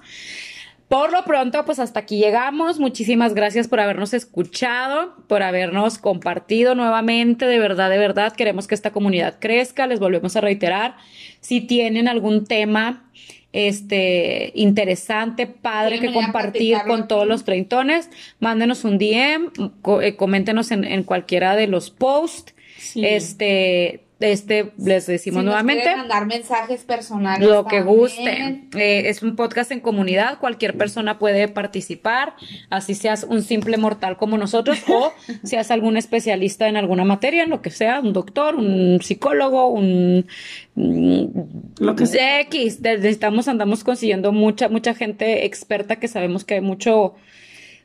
Por 0.89 1.12
lo 1.12 1.24
pronto, 1.26 1.65
pues 1.65 1.80
hasta 1.80 2.02
aquí 2.02 2.17
llegamos. 2.19 2.80
Muchísimas 2.80 3.34
gracias 3.34 3.67
por 3.67 3.80
habernos 3.80 4.13
escuchado, 4.13 5.15
por 5.28 5.41
habernos 5.41 5.98
compartido 5.98 6.76
nuevamente. 6.76 7.46
De 7.48 7.58
verdad, 7.58 7.89
de 7.89 7.98
verdad, 7.98 8.34
queremos 8.34 8.67
que 8.67 8.76
esta 8.76 8.91
comunidad 8.91 9.38
crezca. 9.39 9.88
Les 9.88 10.00
volvemos 10.00 10.36
a 10.36 10.41
reiterar. 10.41 10.96
Si 11.39 11.62
tienen 11.62 12.08
algún 12.08 12.46
tema 12.46 13.10
este 13.54 14.52
interesante, 14.56 15.48
padre 15.48 16.00
que 16.00 16.08
compartir 16.13 16.76
con 16.88 17.08
todos 17.08 17.28
los 17.28 17.43
treintones, 17.46 18.10
mándenos 18.39 18.84
un 18.84 18.98
DM, 18.98 19.52
co- 19.82 20.02
eh, 20.02 20.15
coméntenos 20.15 20.72
en, 20.72 20.84
en 20.84 21.04
cualquiera 21.04 21.56
de 21.56 21.67
los 21.67 21.89
posts. 21.91 22.54
Sí. 22.78 23.06
Este, 23.06 24.03
este, 24.24 24.74
les 24.78 25.06
decimos 25.06 25.42
Si 25.42 25.46
nos 25.46 25.54
nuevamente. 25.54 25.84
quieren 25.84 26.00
mandar 26.00 26.26
mensajes 26.26 26.84
personales. 26.84 27.48
Lo 27.48 27.66
que 27.66 27.78
también. 27.78 27.98
guste. 27.98 28.68
Eh, 28.76 29.10
es 29.10 29.22
un 29.24 29.36
podcast 29.36 29.72
en 29.72 29.80
comunidad, 29.80 30.40
cualquier 30.40 30.78
persona 30.78 31.20
puede 31.20 31.48
participar, 31.48 32.36
así 32.70 32.96
seas 32.96 33.24
un 33.24 33.44
simple 33.44 33.78
mortal 33.78 34.18
como 34.18 34.38
nosotros 34.38 34.80
o 34.88 35.12
seas 35.44 35.72
algún 35.72 35.98
especialista 35.98 36.68
en 36.68 36.78
alguna 36.78 37.04
materia, 37.06 37.44
en 37.44 37.50
lo 37.50 37.62
que 37.62 37.70
sea, 37.70 38.00
un 38.00 38.14
doctor, 38.14 38.56
un 38.56 39.00
psicólogo, 39.02 39.68
un 39.68 40.26
mm, 40.76 41.84
Lo 41.84 41.96
que 41.96 42.06
sea. 42.06 42.42
X. 42.42 42.82
Necesitamos, 42.82 43.48
andamos 43.48 43.84
consiguiendo 43.84 44.32
mucha, 44.32 44.70
mucha 44.70 44.94
gente 44.94 45.46
experta 45.46 45.98
que 45.98 46.08
sabemos 46.08 46.44
que 46.46 46.56
hay 46.56 46.62
mucho, 46.62 47.16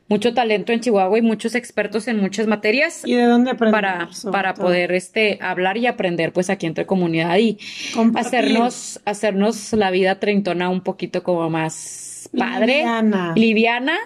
mucho 0.09 0.33
talento 0.33 0.73
en 0.73 0.81
Chihuahua 0.81 1.17
y 1.17 1.21
muchos 1.21 1.55
expertos 1.55 2.07
en 2.07 2.19
muchas 2.19 2.47
materias 2.47 3.03
¿Y 3.05 3.13
de 3.15 3.23
dónde 3.23 3.51
aprender? 3.51 3.71
para, 3.81 4.09
para 4.31 4.53
poder 4.55 4.91
este 4.91 5.37
hablar 5.41 5.77
y 5.77 5.85
aprender 5.87 6.33
pues 6.33 6.49
aquí 6.49 6.65
entre 6.65 6.85
comunidad 6.85 7.37
y 7.37 7.57
Compartir. 7.93 8.27
hacernos 8.27 8.99
hacernos 9.05 9.71
la 9.73 9.91
vida 9.91 10.19
treintona 10.19 10.69
un 10.69 10.81
poquito 10.81 11.23
como 11.23 11.49
más 11.49 12.29
padre 12.37 12.77
Liviana. 12.79 13.33
liviana 13.35 13.97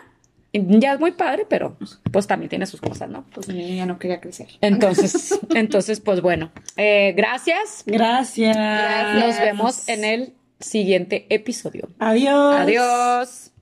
ya 0.54 0.94
es 0.94 1.00
muy 1.00 1.12
padre 1.14 1.46
pero 1.50 1.78
pues 2.12 2.28
también 2.28 2.50
tiene 2.50 2.66
sus 2.68 2.80
cosas 2.80 3.10
no 3.10 3.26
Pues 3.34 3.48
ya 3.48 3.86
no 3.88 3.98
quería 3.98 4.20
crecer. 4.22 4.48
entonces 4.62 5.40
entonces 5.56 6.00
pues 6.00 6.22
bueno 6.22 6.52
eh, 6.78 7.14
gracias 7.18 7.84
Gracias. 7.88 8.56
Gracias. 8.56 9.26
nos 9.26 9.40
vemos 9.40 9.90
en 9.90 10.06
el 10.06 10.34
siguiente 10.60 11.26
episodio 11.30 11.90
Adiós. 12.00 12.56
adiós 12.60 13.50